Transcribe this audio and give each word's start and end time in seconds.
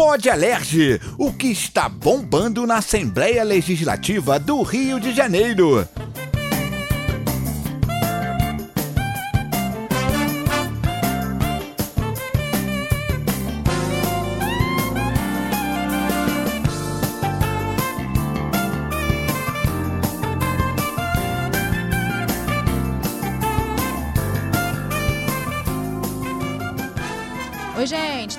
Pode 0.00 0.30
Alerge, 0.30 0.98
o 1.18 1.30
que 1.30 1.48
está 1.48 1.86
bombando 1.86 2.66
na 2.66 2.78
Assembleia 2.78 3.44
Legislativa 3.44 4.38
do 4.40 4.62
Rio 4.62 4.98
de 4.98 5.12
Janeiro. 5.12 5.86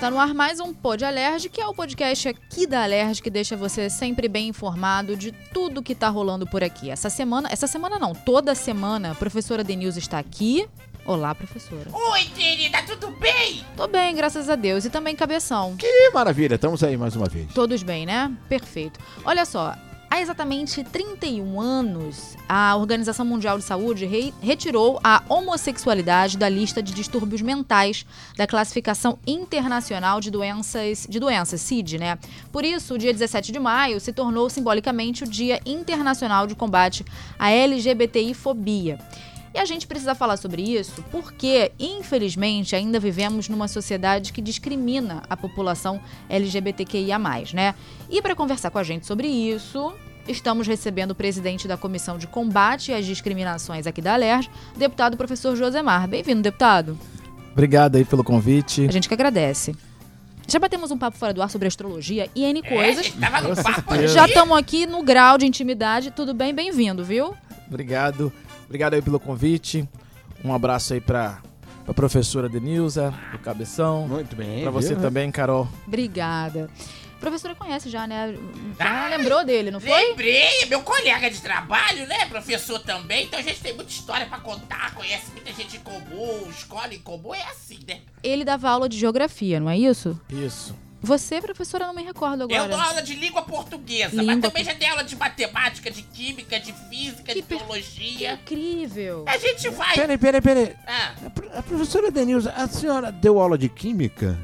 Gente, 0.01 0.09
tá 0.09 0.09
no 0.09 0.19
ar 0.19 0.33
mais 0.33 0.59
um 0.59 0.73
Pod 0.73 1.05
Alerj, 1.05 1.47
que 1.47 1.61
é 1.61 1.67
o 1.67 1.73
podcast 1.73 2.27
aqui 2.27 2.65
da 2.65 2.83
Alerj 2.83 3.21
que 3.21 3.29
deixa 3.29 3.55
você 3.55 3.89
sempre 3.89 4.27
bem 4.27 4.47
informado 4.47 5.15
de 5.15 5.31
tudo 5.31 5.83
que 5.83 5.93
tá 5.93 6.09
rolando 6.09 6.47
por 6.47 6.63
aqui. 6.63 6.89
Essa 6.89 7.09
semana, 7.09 7.47
essa 7.51 7.67
semana 7.67 7.99
não, 7.99 8.13
toda 8.13 8.55
semana, 8.55 9.11
a 9.11 9.15
professora 9.15 9.63
Denilza 9.63 9.99
está 9.99 10.17
aqui. 10.17 10.67
Olá, 11.05 11.33
professora. 11.35 11.89
Oi, 11.91 12.23
querida, 12.35 12.81
tudo 12.83 13.11
bem? 13.11 13.63
Tô 13.77 13.87
bem, 13.87 14.15
graças 14.15 14.49
a 14.49 14.55
Deus. 14.55 14.85
E 14.85 14.89
também 14.89 15.15
Cabeção. 15.15 15.75
Que 15.77 16.09
maravilha, 16.11 16.55
estamos 16.55 16.83
aí 16.83 16.97
mais 16.97 17.15
uma 17.15 17.27
vez. 17.27 17.53
Todos 17.53 17.83
bem, 17.83 18.05
né? 18.05 18.31
Perfeito. 18.49 18.99
Olha 19.23 19.45
só, 19.45 19.75
Há 20.13 20.19
exatamente 20.19 20.83
31 20.83 21.61
anos, 21.61 22.35
a 22.47 22.75
Organização 22.75 23.25
Mundial 23.25 23.57
de 23.57 23.63
Saúde 23.63 24.05
re 24.05 24.33
retirou 24.41 24.99
a 25.01 25.23
homossexualidade 25.29 26.37
da 26.37 26.49
lista 26.49 26.83
de 26.83 26.93
distúrbios 26.93 27.41
mentais 27.41 28.05
da 28.35 28.45
classificação 28.45 29.17
internacional 29.25 30.19
de 30.19 30.29
doenças, 30.29 31.07
de 31.09 31.17
doenças 31.17 31.61
CID, 31.61 31.97
né? 31.97 32.19
Por 32.51 32.65
isso, 32.65 32.95
o 32.95 32.97
dia 32.97 33.13
17 33.13 33.53
de 33.53 33.59
maio 33.59 34.01
se 34.01 34.11
tornou 34.11 34.49
simbolicamente 34.49 35.23
o 35.23 35.27
Dia 35.27 35.61
Internacional 35.65 36.45
de 36.45 36.55
Combate 36.55 37.05
à 37.39 37.49
LGBTI-fobia. 37.49 38.99
E 39.53 39.59
a 39.59 39.65
gente 39.65 39.85
precisa 39.85 40.15
falar 40.15 40.37
sobre 40.37 40.61
isso 40.61 41.03
porque, 41.11 41.71
infelizmente, 41.77 42.75
ainda 42.75 42.99
vivemos 42.99 43.49
numa 43.49 43.67
sociedade 43.67 44.31
que 44.31 44.41
discrimina 44.41 45.23
a 45.29 45.35
população 45.35 45.99
LGBTQIA, 46.29 47.19
né? 47.53 47.75
E 48.09 48.21
para 48.21 48.35
conversar 48.35 48.71
com 48.71 48.77
a 48.77 48.83
gente 48.83 49.05
sobre 49.05 49.27
isso, 49.27 49.93
estamos 50.27 50.67
recebendo 50.67 51.11
o 51.11 51.15
presidente 51.15 51.67
da 51.67 51.75
Comissão 51.75 52.17
de 52.17 52.27
Combate 52.27 52.93
às 52.93 53.05
Discriminações 53.05 53.85
aqui 53.85 54.01
da 54.01 54.13
Alerj, 54.13 54.49
deputado 54.77 55.17
professor 55.17 55.55
Josemar. 55.55 56.07
Bem-vindo, 56.07 56.41
deputado. 56.41 56.97
Obrigado 57.51 57.97
aí 57.97 58.05
pelo 58.05 58.23
convite. 58.23 58.87
A 58.87 58.91
gente 58.91 59.09
que 59.09 59.13
agradece. 59.13 59.75
Já 60.47 60.59
batemos 60.59 60.91
um 60.91 60.97
papo 60.97 61.17
fora 61.17 61.33
do 61.33 61.41
ar 61.41 61.49
sobre 61.49 61.67
astrologia 61.67 62.29
e 62.33 62.43
N 62.43 62.61
coisas. 62.61 63.07
É, 63.07 63.19
tava 63.19 63.47
no 63.47 63.55
papo 63.61 64.07
Já 64.07 64.25
estamos 64.27 64.57
aqui 64.57 64.85
no 64.85 65.03
grau 65.03 65.37
de 65.37 65.45
intimidade. 65.45 66.11
Tudo 66.11 66.33
bem? 66.33 66.53
Bem-vindo, 66.53 67.03
viu? 67.03 67.33
Obrigado. 67.67 68.31
Obrigado 68.71 68.93
aí 68.93 69.01
pelo 69.01 69.19
convite. 69.19 69.85
Um 70.45 70.53
abraço 70.53 70.93
aí 70.93 71.01
pra, 71.01 71.41
pra 71.83 71.93
professora 71.93 72.47
Denilza, 72.47 73.13
do 73.33 73.39
Cabeção. 73.39 74.07
Muito 74.07 74.33
bem. 74.33 74.61
Pra 74.61 74.71
você 74.71 74.93
viu? 74.93 75.01
também, 75.01 75.29
Carol. 75.29 75.67
Obrigada. 75.85 76.69
A 77.17 77.19
professora 77.19 77.53
conhece 77.53 77.89
já, 77.89 78.07
né? 78.07 78.33
Já 78.79 79.07
Ah, 79.07 79.09
lembrou 79.09 79.43
dele, 79.45 79.71
não 79.71 79.81
foi? 79.81 79.89
Lembrei, 79.91 80.61
é 80.61 80.65
meu 80.67 80.81
colega 80.83 81.29
de 81.29 81.41
trabalho, 81.41 82.07
né? 82.07 82.25
Professor 82.27 82.79
também, 82.79 83.25
então 83.25 83.39
a 83.39 83.43
gente 83.43 83.59
tem 83.59 83.75
muita 83.75 83.91
história 83.91 84.25
pra 84.25 84.39
contar, 84.39 84.95
conhece 84.95 85.25
muita 85.33 85.51
gente 85.51 85.75
em 85.75 85.81
comum, 85.81 86.49
escola 86.49 86.93
em 86.95 86.99
comum, 86.99 87.35
é 87.35 87.43
assim, 87.51 87.77
né? 87.85 87.99
Ele 88.23 88.45
dava 88.45 88.69
aula 88.69 88.87
de 88.87 88.97
geografia, 88.97 89.59
não 89.59 89.69
é 89.69 89.77
isso? 89.77 90.17
Isso. 90.29 90.73
Você, 91.01 91.41
professora, 91.41 91.87
não 91.87 91.95
me 91.95 92.03
recordo 92.03 92.43
agora. 92.43 92.61
Eu 92.63 92.69
dou 92.69 92.79
aula 92.79 93.01
de 93.01 93.15
língua 93.15 93.41
portuguesa, 93.41 94.15
Língua 94.15 94.35
mas 94.35 94.41
também 94.41 94.63
já 94.63 94.73
dei 94.73 94.87
aula 94.87 95.03
de 95.03 95.15
matemática, 95.15 95.89
de 95.89 96.03
química, 96.03 96.59
de 96.59 96.71
física, 96.89 97.23
Que 97.33 97.35
de 97.35 97.41
per- 97.41 97.57
biologia. 97.57 98.33
Incrível. 98.33 99.25
A 99.27 99.37
gente 99.37 99.67
vai. 99.69 99.95
Peraí, 99.95 100.17
peraí, 100.17 100.41
peraí. 100.41 100.75
Ah, 100.85 101.13
A, 101.25 101.29
pro- 101.31 101.57
a 101.57 101.63
professora 101.63 102.11
Denilza, 102.11 102.51
a 102.51 102.67
senhora 102.67 103.11
deu 103.11 103.39
aula 103.39 103.57
de 103.57 103.67
química? 103.67 104.37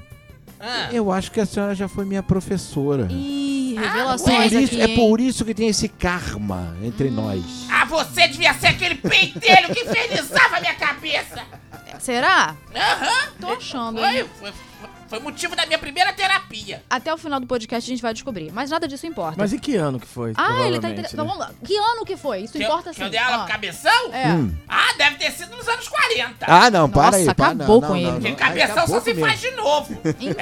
ah. 0.59 0.89
Eu 0.91 1.11
acho 1.11 1.31
que 1.31 1.39
a 1.39 1.45
senhora 1.45 1.75
já 1.75 1.87
foi 1.87 2.05
minha 2.05 2.23
professora. 2.23 3.07
Ih, 3.11 3.75
Ah, 3.77 3.81
Por 3.81 3.87
revelações 3.89 4.51
isso- 4.53 4.65
aqui, 4.73 4.81
é 4.81 4.95
por 4.95 5.21
isso 5.21 5.45
que 5.45 5.53
tem 5.53 5.67
esse 5.67 5.87
karma 5.87 6.75
entre 6.83 7.11
nós. 7.11 7.43
Ah, 7.69 7.85
você 7.85 8.27
devia 8.27 8.51
ser 8.55 8.67
aquele 8.67 8.95
pentelho 8.95 9.71
que 9.71 9.81
infernizava 9.81 10.57
a 10.57 10.59
minha 10.61 10.73
cabeça. 10.73 11.43
Será? 11.99 12.55
Aham. 12.75 13.31
Tô 13.39 13.49
achando, 13.51 13.99
Foi, 13.99 14.17
hein? 14.21 14.25
foi, 14.39 14.51
foi 15.07 15.19
motivo 15.19 15.55
da 15.55 15.65
minha 15.65 15.79
primeira 15.79 16.11
terapia. 16.13 16.83
Até 16.89 17.13
o 17.13 17.17
final 17.17 17.39
do 17.39 17.47
podcast 17.47 17.89
a 17.89 17.93
gente 17.93 18.01
vai 18.01 18.13
descobrir. 18.13 18.51
Mas 18.51 18.69
nada 18.69 18.87
disso 18.87 19.05
importa. 19.07 19.35
Mas 19.37 19.53
e 19.53 19.59
que 19.59 19.75
ano 19.75 19.99
que 19.99 20.07
foi? 20.07 20.33
ah, 20.35 20.67
ele 20.67 20.79
tá 20.79 20.89
interessado. 20.89 21.17
né? 21.17 21.23
Vamos 21.23 21.39
lá. 21.39 21.51
Que 21.63 21.75
ano 21.75 22.05
que 22.05 22.17
foi? 22.17 22.41
Isso 22.41 22.53
Que 22.53 22.59
eu- 22.59 22.63
importa 22.67 22.89
que 22.91 22.95
sim. 22.97 23.03
eu 23.03 23.09
dei 23.09 23.19
aula 23.19 23.37
Ó, 23.37 23.39
pro 23.43 23.51
cabeção? 23.53 24.13
É. 24.13 24.27
Hum. 24.33 24.53
Ah, 24.67 24.93
deve 24.97 25.15
ter 25.17 25.31
sido 25.31 25.55
nos 25.55 25.67
anos 25.67 25.87
40. 25.87 26.45
Ah, 26.47 26.69
não, 26.69 26.89
para 26.89 27.17
Nossa, 27.17 27.17
aí. 27.17 27.25
para, 27.35 27.47
acabou 27.53 27.81
não, 27.81 27.87
com 27.87 27.93
não, 27.93 27.97
ele. 27.97 28.11
não, 28.11 28.21
Porque 28.21 28.35
cabeção 28.35 28.87
só 28.87 28.99
se 28.99 29.09
comigo. 29.11 29.27
faz 29.27 29.39
de 29.39 29.51
novo. 29.51 29.97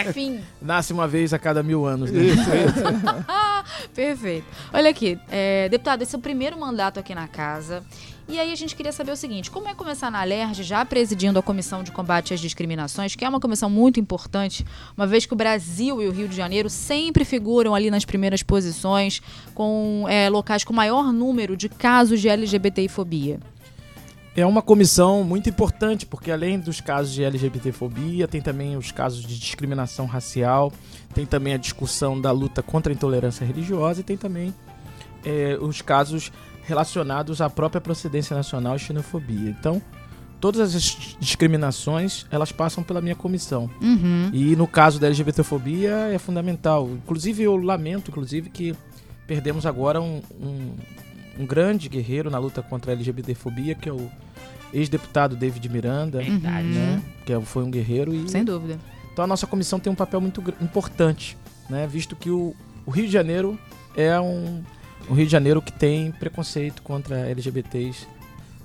Enfim. 0.08 0.44
Nasce 0.62 0.94
uma 0.94 1.08
vez 1.08 1.34
a 1.34 1.40
cada 1.40 1.62
mil 1.64 1.86
anos, 1.86 2.12
né? 2.12 2.22
Perfeito. 3.94 4.46
Olha 4.74 4.90
aqui, 4.90 5.20
é, 5.30 5.70
deputado, 5.70 6.02
esse 6.02 6.16
é 6.16 6.18
o 6.18 6.22
primeiro 6.22 6.58
mandato 6.59 7.00
aqui 7.00 7.14
na 7.16 7.28
casa. 7.28 7.84
E 8.28 8.40
aí 8.40 8.52
a 8.52 8.56
gente 8.56 8.75
queria 8.75 8.91
saber 8.91 9.12
o 9.12 9.16
seguinte: 9.16 9.52
como 9.52 9.68
é 9.68 9.75
começar 9.75 10.09
na 10.09 10.22
Alerj 10.22 10.63
já 10.63 10.84
presidindo 10.84 11.38
a 11.38 11.44
Comissão 11.44 11.84
de 11.84 11.91
Combate 11.91 12.34
às 12.34 12.40
Discriminações, 12.40 13.16
que 13.16 13.24
é 13.24 13.30
uma 13.30 13.40
comissão 13.40 13.69
muito 13.69 14.00
importante, 14.00 14.66
uma 14.97 15.06
vez 15.06 15.25
que 15.25 15.34
o 15.34 15.36
Brasil 15.36 16.02
e 16.02 16.08
o 16.08 16.12
Rio 16.12 16.28
de 16.28 16.36
Janeiro 16.36 16.69
sempre 16.69 17.24
figuram 17.24 17.75
ali 17.75 17.91
nas 17.91 18.03
primeiras 18.03 18.41
posições, 18.41 19.22
com 19.53 20.06
é, 20.09 20.28
locais 20.30 20.63
com 20.63 20.74
maior 20.74 21.13
número 21.13 21.56
de 21.56 21.69
casos 21.69 22.19
de 22.19 22.28
LGBTI-fobia. 22.28 23.40
É 24.36 24.46
uma 24.46 24.62
comissão 24.62 25.24
muito 25.24 25.47
importante, 25.47 26.06
porque 26.06 26.30
além 26.30 26.59
dos 26.59 26.81
casos 26.81 27.13
de 27.13 27.24
LGBTfobia, 27.24 28.28
tem 28.28 28.42
também 28.42 28.75
os 28.75 28.92
casos 28.92 29.22
de 29.22 29.40
discriminação 29.40 30.06
racial, 30.06 30.74
tem 31.13 31.25
também 31.25 31.53
a 31.53 31.57
discussão 31.57 32.19
da 32.19 32.31
luta 32.31 32.62
contra 32.62 32.92
a 32.92 32.94
intolerância 32.94 33.46
religiosa 33.46 34.02
e 34.02 34.03
tem 34.03 34.18
também 34.18 34.53
é, 35.24 35.57
os 35.62 35.81
casos 35.81 36.34
relacionados 36.66 37.42
à 37.42 37.50
própria 37.50 37.80
procedência 37.81 38.36
nacional 38.36 38.76
e 38.76 38.80
xenofobia. 38.80 39.50
Então, 39.50 39.81
todas 40.40 40.76
as 40.76 41.16
discriminações, 41.20 42.26
elas 42.31 42.52
passam 42.52 42.84
pela 42.84 43.02
minha 43.02 43.16
comissão. 43.16 43.70
Uhum. 43.81 44.30
E 44.34 44.56
no 44.56 44.68
caso 44.68 45.00
da 45.00 45.08
LGBTfobia 45.08 45.92
é 46.14 46.18
fundamental. 46.18 46.90
Inclusive, 46.90 47.44
eu 47.44 47.56
lamento, 47.56 48.09
inclusive, 48.12 48.50
que 48.50 48.75
perdemos 49.28 49.66
agora 49.66 50.02
um, 50.02 50.22
um, 50.42 50.75
um 51.40 51.46
grande 51.46 51.88
guerreiro 51.90 52.30
na 52.30 52.38
luta 52.40 52.62
contra 52.62 52.92
a 52.92 52.96
LGBTfobia, 52.96 53.75
que 53.75 53.88
é 53.90 53.94
o 53.94 54.09
ex-deputado 54.74 55.36
David 55.36 55.70
Miranda, 55.70 56.20
Verdade. 56.22 56.68
né? 56.68 57.02
Que 57.25 57.34
é- 57.34 57.42
foi 57.42 57.64
um 57.64 57.72
guerreiro 57.72 58.14
e 58.14 58.28
Sem 58.30 58.44
dúvida. 58.44 58.78
então 59.14 59.24
a 59.24 59.28
nossa 59.28 59.48
comissão 59.48 59.80
tem 59.80 59.92
um 59.92 59.96
papel 59.96 60.20
muito 60.20 60.44
importante, 60.62 61.38
né? 61.70 61.88
Visto 61.88 62.16
que 62.16 62.30
o, 62.30 62.54
o 62.86 62.92
Rio 62.92 63.06
de 63.06 63.12
Janeiro 63.12 63.58
é 63.96 64.20
um, 64.20 64.62
um 65.10 65.14
Rio 65.14 65.26
de 65.26 65.32
Janeiro 65.32 65.62
que 65.62 65.72
tem 65.72 66.12
preconceito 66.12 66.82
contra 66.82 67.30
LGBTs, 67.30 68.08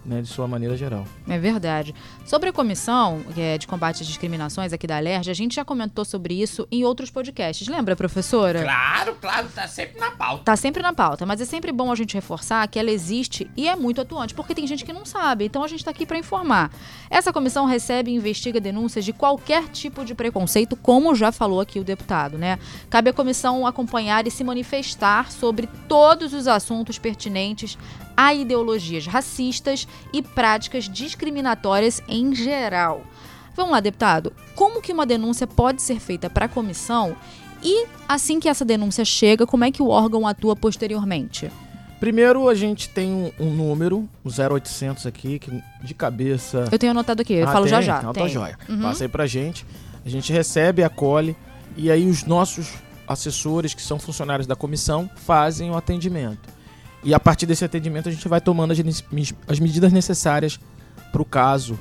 né? 0.04 0.22
De 0.22 0.28
sua 0.28 0.46
maneira 0.46 0.76
geral. 0.76 1.04
É 1.28 1.38
verdade. 1.38 1.94
Sobre 2.24 2.48
a 2.48 2.52
comissão 2.52 3.22
é, 3.36 3.58
de 3.58 3.66
combate 3.66 4.02
às 4.02 4.06
discriminações 4.06 4.72
aqui 4.72 4.86
da 4.86 4.96
Alerj, 4.96 5.30
a 5.30 5.34
gente 5.34 5.54
já 5.54 5.64
comentou 5.64 6.04
sobre 6.04 6.40
isso 6.40 6.66
em 6.70 6.84
outros 6.84 7.10
podcasts. 7.10 7.68
Lembra, 7.68 7.94
professora? 7.94 8.62
Claro, 8.62 9.16
claro, 9.20 9.48
tá 9.54 9.66
sempre 9.68 10.00
na 10.00 10.10
pauta. 10.10 10.44
Tá 10.44 10.56
sempre 10.56 10.82
na 10.82 10.92
pauta, 10.92 11.26
mas 11.26 11.40
é 11.40 11.44
sempre 11.44 11.72
bom 11.72 11.92
a 11.92 11.94
gente 11.94 12.14
reforçar 12.14 12.66
que 12.68 12.78
ela 12.78 12.90
existe 12.90 13.50
e 13.56 13.68
é 13.68 13.76
muito 13.76 14.00
atuante, 14.00 14.34
porque 14.34 14.54
tem 14.54 14.66
gente 14.66 14.84
que 14.84 14.92
não 14.92 15.04
sabe, 15.04 15.44
então 15.44 15.62
a 15.62 15.68
gente 15.68 15.84
tá 15.84 15.90
aqui 15.90 16.06
para 16.06 16.18
informar. 16.18 16.70
Essa 17.08 17.32
comissão 17.32 17.66
recebe 17.66 18.10
e 18.10 18.14
investiga 18.14 18.60
denúncias 18.60 19.04
de 19.04 19.12
qualquer 19.12 19.68
tipo 19.68 20.04
de 20.04 20.14
preconceito, 20.14 20.76
como 20.76 21.14
já 21.14 21.32
falou 21.32 21.60
aqui 21.60 21.78
o 21.78 21.84
deputado, 21.84 22.38
né? 22.38 22.58
Cabe 22.88 23.10
à 23.10 23.12
comissão 23.12 23.66
acompanhar 23.66 24.26
e 24.26 24.30
se 24.30 24.44
manifestar 24.44 25.30
sobre 25.30 25.68
todos 25.88 26.32
os 26.32 26.46
assuntos 26.46 26.98
pertinentes 26.98 27.76
a 28.22 28.34
ideologias 28.34 29.06
racistas 29.06 29.88
e 30.12 30.20
práticas 30.20 30.86
discriminatórias 30.86 32.02
em 32.06 32.34
geral. 32.34 33.02
Vamos 33.56 33.72
lá, 33.72 33.80
deputado. 33.80 34.30
Como 34.54 34.82
que 34.82 34.92
uma 34.92 35.06
denúncia 35.06 35.46
pode 35.46 35.80
ser 35.80 35.98
feita 35.98 36.28
para 36.28 36.44
a 36.44 36.48
comissão 36.48 37.16
e 37.62 37.86
assim 38.06 38.38
que 38.38 38.46
essa 38.46 38.62
denúncia 38.62 39.06
chega, 39.06 39.46
como 39.46 39.64
é 39.64 39.70
que 39.70 39.82
o 39.82 39.88
órgão 39.88 40.26
atua 40.26 40.54
posteriormente? 40.54 41.50
Primeiro 41.98 42.46
a 42.46 42.54
gente 42.54 42.90
tem 42.90 43.10
um, 43.10 43.32
um 43.40 43.50
número, 43.54 44.06
o 44.22 44.28
0800 44.28 45.06
aqui, 45.06 45.38
que 45.38 45.62
de 45.82 45.94
cabeça 45.94 46.66
Eu 46.70 46.78
tenho 46.78 46.90
anotado 46.92 47.22
aqui, 47.22 47.32
eu 47.32 47.48
Ah, 47.48 47.52
falo 47.52 47.66
já 47.66 47.78
tem? 47.78 47.86
já. 47.86 47.98
Então 48.00 48.12
tá 48.12 48.20
tem. 48.20 48.28
joia. 48.28 48.58
Uhum. 48.68 48.82
Passa 48.82 49.04
aí 49.04 49.08
pra 49.08 49.26
gente. 49.26 49.64
A 50.04 50.08
gente 50.10 50.30
recebe, 50.30 50.84
acolhe 50.84 51.34
e 51.74 51.90
aí 51.90 52.06
os 52.06 52.24
nossos 52.24 52.74
assessores, 53.08 53.72
que 53.72 53.80
são 53.82 53.98
funcionários 53.98 54.46
da 54.46 54.54
comissão, 54.54 55.08
fazem 55.16 55.70
o 55.70 55.76
atendimento. 55.76 56.59
E 57.02 57.14
a 57.14 57.20
partir 57.20 57.46
desse 57.46 57.64
atendimento 57.64 58.08
a 58.08 58.12
gente 58.12 58.26
vai 58.28 58.40
tomando 58.40 58.72
as, 58.72 58.78
as 59.48 59.58
medidas 59.58 59.92
necessárias 59.92 60.58
para 61.10 61.22
o 61.22 61.24
caso 61.24 61.78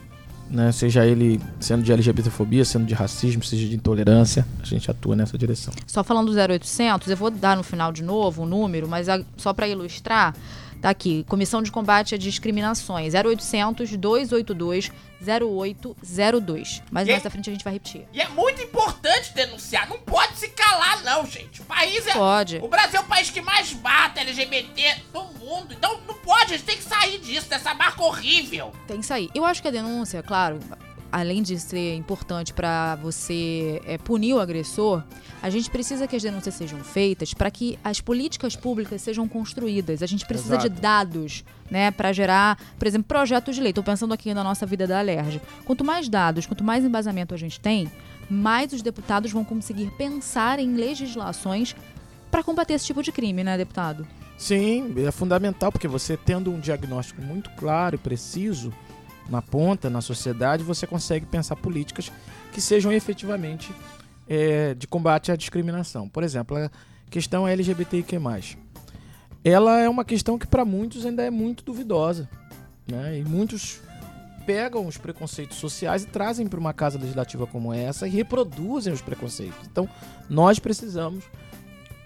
né? 0.49 0.71
Seja 0.71 1.05
ele 1.05 1.39
sendo 1.59 1.83
de 1.83 1.91
LGBTfobia, 1.93 2.65
sendo 2.65 2.83
de 2.83 2.95
racismo, 2.95 3.43
seja 3.43 3.67
de 3.67 3.75
intolerância, 3.75 4.47
a 4.59 4.65
gente 4.65 4.89
atua 4.89 5.15
nessa 5.15 5.37
direção. 5.37 5.71
Só 5.85 6.03
falando 6.03 6.31
do 6.33 6.35
0800, 6.35 7.07
eu 7.07 7.15
vou 7.15 7.29
dar 7.29 7.55
no 7.55 7.61
final 7.61 7.91
de 7.91 8.01
novo 8.01 8.41
o 8.41 8.45
número, 8.47 8.87
mas 8.87 9.07
a- 9.07 9.21
só 9.37 9.53
para 9.53 9.67
ilustrar, 9.67 10.33
tá 10.81 10.89
aqui, 10.89 11.25
Comissão 11.27 11.61
de 11.61 11.71
Combate 11.71 12.15
a 12.15 12.17
Discriminações, 12.17 13.13
0800 13.13 13.95
282 13.97 14.91
0802. 15.21 16.81
Mas 16.91 17.07
E- 17.07 17.11
mais 17.11 17.25
à 17.25 17.29
frente 17.29 17.49
a 17.49 17.53
gente 17.53 17.63
vai 17.63 17.73
repetir. 17.73 18.05
E 18.13 18.21
é 18.21 18.27
muito 18.29 18.61
importante 18.61 19.33
denunciar. 19.33 19.87
Não 19.89 19.99
pode 19.99 20.37
se 20.37 20.47
calar, 20.49 21.03
não, 21.03 21.25
gente. 21.25 21.61
O 21.61 21.65
país 21.65 22.05
é. 22.07 22.13
Pode. 22.13 22.57
O 22.61 22.67
Brasil 22.67 22.99
é 22.99 23.03
o 23.03 23.05
país 23.05 23.29
que 23.29 23.41
mais 23.41 23.73
mata 23.73 24.21
LGBT 24.21 24.95
no 25.13 25.25
mundo. 25.33 25.73
Então 25.73 25.99
não 26.07 26.15
pode, 26.15 26.53
a 26.53 26.57
gente 26.57 26.63
tem 26.65 26.77
que 26.77 26.83
sair 26.83 27.19
disso, 27.19 27.49
dessa 27.49 27.73
marca 27.73 28.01
horrível. 28.03 28.71
Tem 28.87 28.99
isso 28.99 29.13
aí. 29.13 29.29
Eu 29.35 29.45
acho 29.45 29.61
que 29.61 29.67
a 29.67 29.71
denúncia, 29.71 30.23
claro, 30.23 30.59
além 31.11 31.41
de 31.41 31.59
ser 31.59 31.95
importante 31.95 32.53
para 32.53 32.95
você 32.95 33.81
é, 33.85 33.97
punir 33.97 34.33
o 34.33 34.39
agressor, 34.39 35.03
a 35.41 35.49
gente 35.49 35.69
precisa 35.69 36.07
que 36.07 36.15
as 36.15 36.21
denúncias 36.21 36.55
sejam 36.55 36.79
feitas 36.79 37.33
para 37.33 37.49
que 37.49 37.79
as 37.83 37.99
políticas 37.99 38.55
públicas 38.55 39.01
sejam 39.01 39.27
construídas. 39.27 40.03
A 40.03 40.05
gente 40.05 40.25
precisa 40.25 40.57
de 40.57 40.67
Exato. 40.67 40.81
dados, 40.81 41.43
né, 41.69 41.91
para 41.91 42.11
gerar, 42.11 42.57
por 42.77 42.87
exemplo, 42.87 43.07
projetos 43.07 43.55
de 43.55 43.61
lei. 43.61 43.71
Estou 43.71 43.83
pensando 43.83 44.13
aqui 44.13 44.33
na 44.33 44.43
nossa 44.43 44.65
vida 44.65 44.85
da 44.85 44.99
Alerj. 44.99 45.41
Quanto 45.65 45.83
mais 45.83 46.07
dados, 46.07 46.45
quanto 46.45 46.63
mais 46.63 46.83
embasamento 46.83 47.33
a 47.33 47.37
gente 47.37 47.59
tem, 47.59 47.91
mais 48.29 48.71
os 48.73 48.81
deputados 48.81 49.31
vão 49.31 49.43
conseguir 49.43 49.91
pensar 49.97 50.59
em 50.59 50.75
legislações 50.75 51.75
para 52.29 52.43
combater 52.43 52.73
esse 52.73 52.85
tipo 52.85 53.01
de 53.01 53.11
crime, 53.11 53.43
né, 53.43 53.57
deputado? 53.57 54.07
Sim, 54.37 54.93
é 55.05 55.11
fundamental 55.11 55.71
porque 55.71 55.87
você 55.87 56.15
tendo 56.15 56.51
um 56.51 56.59
diagnóstico 56.59 57.21
muito 57.21 57.49
claro 57.51 57.95
e 57.95 57.97
preciso 57.97 58.71
na 59.29 59.41
ponta, 59.41 59.89
na 59.89 60.01
sociedade, 60.01 60.63
você 60.63 60.87
consegue 60.87 61.25
pensar 61.25 61.55
políticas 61.55 62.11
que 62.51 62.59
sejam 62.61 62.91
efetivamente 62.91 63.71
é, 64.27 64.73
de 64.73 64.87
combate 64.87 65.31
à 65.31 65.35
discriminação. 65.35 66.07
Por 66.09 66.23
exemplo, 66.23 66.57
a 66.57 66.69
questão 67.09 67.47
LGBTIQ+. 67.47 68.19
Ela 69.43 69.79
é 69.79 69.87
uma 69.89 70.03
questão 70.03 70.37
que 70.37 70.45
para 70.47 70.65
muitos 70.65 71.05
ainda 71.05 71.23
é 71.23 71.29
muito 71.29 71.63
duvidosa, 71.63 72.29
né? 72.89 73.19
E 73.19 73.23
muitos 73.23 73.79
pegam 74.45 74.85
os 74.87 74.97
preconceitos 74.97 75.57
sociais 75.57 76.03
e 76.03 76.07
trazem 76.07 76.47
para 76.47 76.59
uma 76.59 76.73
casa 76.73 76.97
legislativa 76.97 77.45
como 77.47 77.71
essa 77.71 78.07
e 78.07 78.11
reproduzem 78.11 78.91
os 78.91 79.01
preconceitos. 79.01 79.59
Então, 79.71 79.87
nós 80.29 80.59
precisamos 80.59 81.23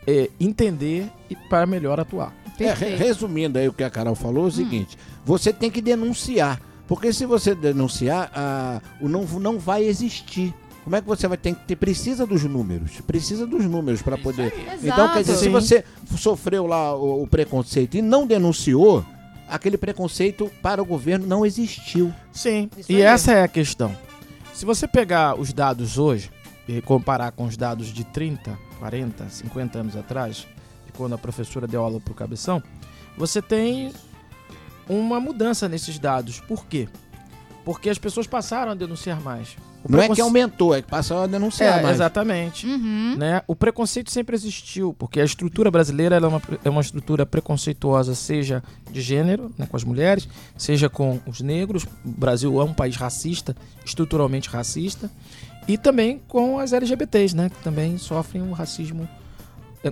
é, 0.05 0.29
entender 0.39 1.09
e 1.29 1.35
para 1.35 1.65
melhor 1.65 1.99
atuar. 1.99 2.33
É, 2.59 2.71
re- 2.73 2.95
resumindo 2.95 3.57
aí 3.57 3.67
o 3.67 3.73
que 3.73 3.83
a 3.83 3.89
Carol 3.89 4.13
falou, 4.13 4.45
é 4.45 4.47
o 4.49 4.51
seguinte: 4.51 4.95
você 5.25 5.51
tem 5.51 5.71
que 5.71 5.81
denunciar. 5.81 6.61
Porque 6.93 7.11
se 7.11 7.25
você 7.25 7.55
denunciar, 7.55 8.31
ah, 8.35 8.79
o 9.01 9.09
não, 9.09 9.23
não 9.23 9.57
vai 9.57 9.83
existir. 9.83 10.53
Como 10.83 10.95
é 10.95 11.01
que 11.01 11.07
você 11.07 11.27
vai 11.27 11.39
ter 11.39 11.55
que 11.55 11.65
ter? 11.65 11.75
Precisa 11.75 12.23
dos 12.23 12.43
números. 12.43 13.01
Precisa 13.01 13.47
dos 13.47 13.65
números 13.65 14.03
para 14.03 14.15
poder. 14.15 14.53
Então, 14.83 15.11
quer 15.11 15.21
dizer, 15.21 15.37
se 15.37 15.45
Sim. 15.45 15.49
você 15.49 15.83
sofreu 16.15 16.67
lá 16.67 16.95
o, 16.95 17.23
o 17.23 17.27
preconceito 17.27 17.97
e 17.97 18.01
não 18.03 18.27
denunciou, 18.27 19.03
aquele 19.49 19.75
preconceito 19.75 20.51
para 20.61 20.83
o 20.83 20.85
governo 20.85 21.25
não 21.25 21.43
existiu. 21.43 22.13
Sim, 22.31 22.69
Isso 22.77 22.91
e 22.91 22.97
aí. 22.97 23.01
essa 23.01 23.31
é 23.31 23.41
a 23.41 23.47
questão. 23.47 23.97
Se 24.53 24.63
você 24.63 24.87
pegar 24.87 25.39
os 25.39 25.51
dados 25.51 25.97
hoje 25.97 26.29
e 26.67 26.79
comparar 26.79 27.31
com 27.31 27.45
os 27.45 27.57
dados 27.57 27.87
de 27.87 28.03
30, 28.03 28.55
40, 28.77 29.29
50 29.29 29.79
anos 29.79 29.95
atrás, 29.95 30.45
de 30.85 30.91
quando 30.91 31.13
a 31.13 31.17
professora 31.17 31.65
deu 31.65 31.81
aula 31.81 31.99
para 31.99 32.11
o 32.11 32.15
Cabeção, 32.15 32.61
você 33.17 33.41
tem 33.41 33.91
uma 34.87 35.19
mudança 35.19 35.67
nesses 35.69 35.97
dados. 35.99 36.39
Por 36.41 36.65
quê? 36.65 36.87
Porque 37.65 37.89
as 37.89 37.97
pessoas 37.97 38.27
passaram 38.27 38.71
a 38.71 38.75
denunciar 38.75 39.21
mais. 39.21 39.55
O 39.85 39.91
Não 39.91 39.99
é 39.99 40.03
que 40.03 40.07
preconce- 40.07 40.21
aumentou, 40.21 40.73
é 40.75 40.81
que 40.81 40.87
passou 40.89 41.23
a 41.23 41.27
denunciar 41.27 41.79
É, 41.79 41.83
mais. 41.83 41.95
exatamente. 41.97 42.65
Uhum. 42.65 43.15
Né? 43.17 43.41
O 43.47 43.53
preconceito 43.55 44.11
sempre 44.11 44.33
existiu, 44.35 44.93
porque 44.97 45.19
a 45.19 45.25
estrutura 45.25 45.69
brasileira 45.69 46.15
ela 46.15 46.25
é, 46.25 46.29
uma, 46.29 46.41
é 46.63 46.69
uma 46.69 46.79
estrutura 46.81 47.25
preconceituosa, 47.25 48.15
seja 48.15 48.63
de 48.91 49.01
gênero, 49.01 49.51
né, 49.57 49.65
com 49.69 49.75
as 49.75 49.83
mulheres, 49.83 50.27
seja 50.57 50.89
com 50.89 51.19
os 51.27 51.41
negros. 51.41 51.83
O 51.83 51.87
Brasil 52.09 52.61
é 52.61 52.63
um 52.63 52.73
país 52.73 52.95
racista, 52.95 53.55
estruturalmente 53.85 54.47
racista, 54.49 55.11
e 55.67 55.77
também 55.77 56.21
com 56.29 56.59
as 56.59 56.71
LGBTs, 56.71 57.35
né, 57.35 57.49
que 57.49 57.61
também 57.61 57.97
sofrem 57.97 58.41
o 58.41 58.51
racismo, 58.53 59.07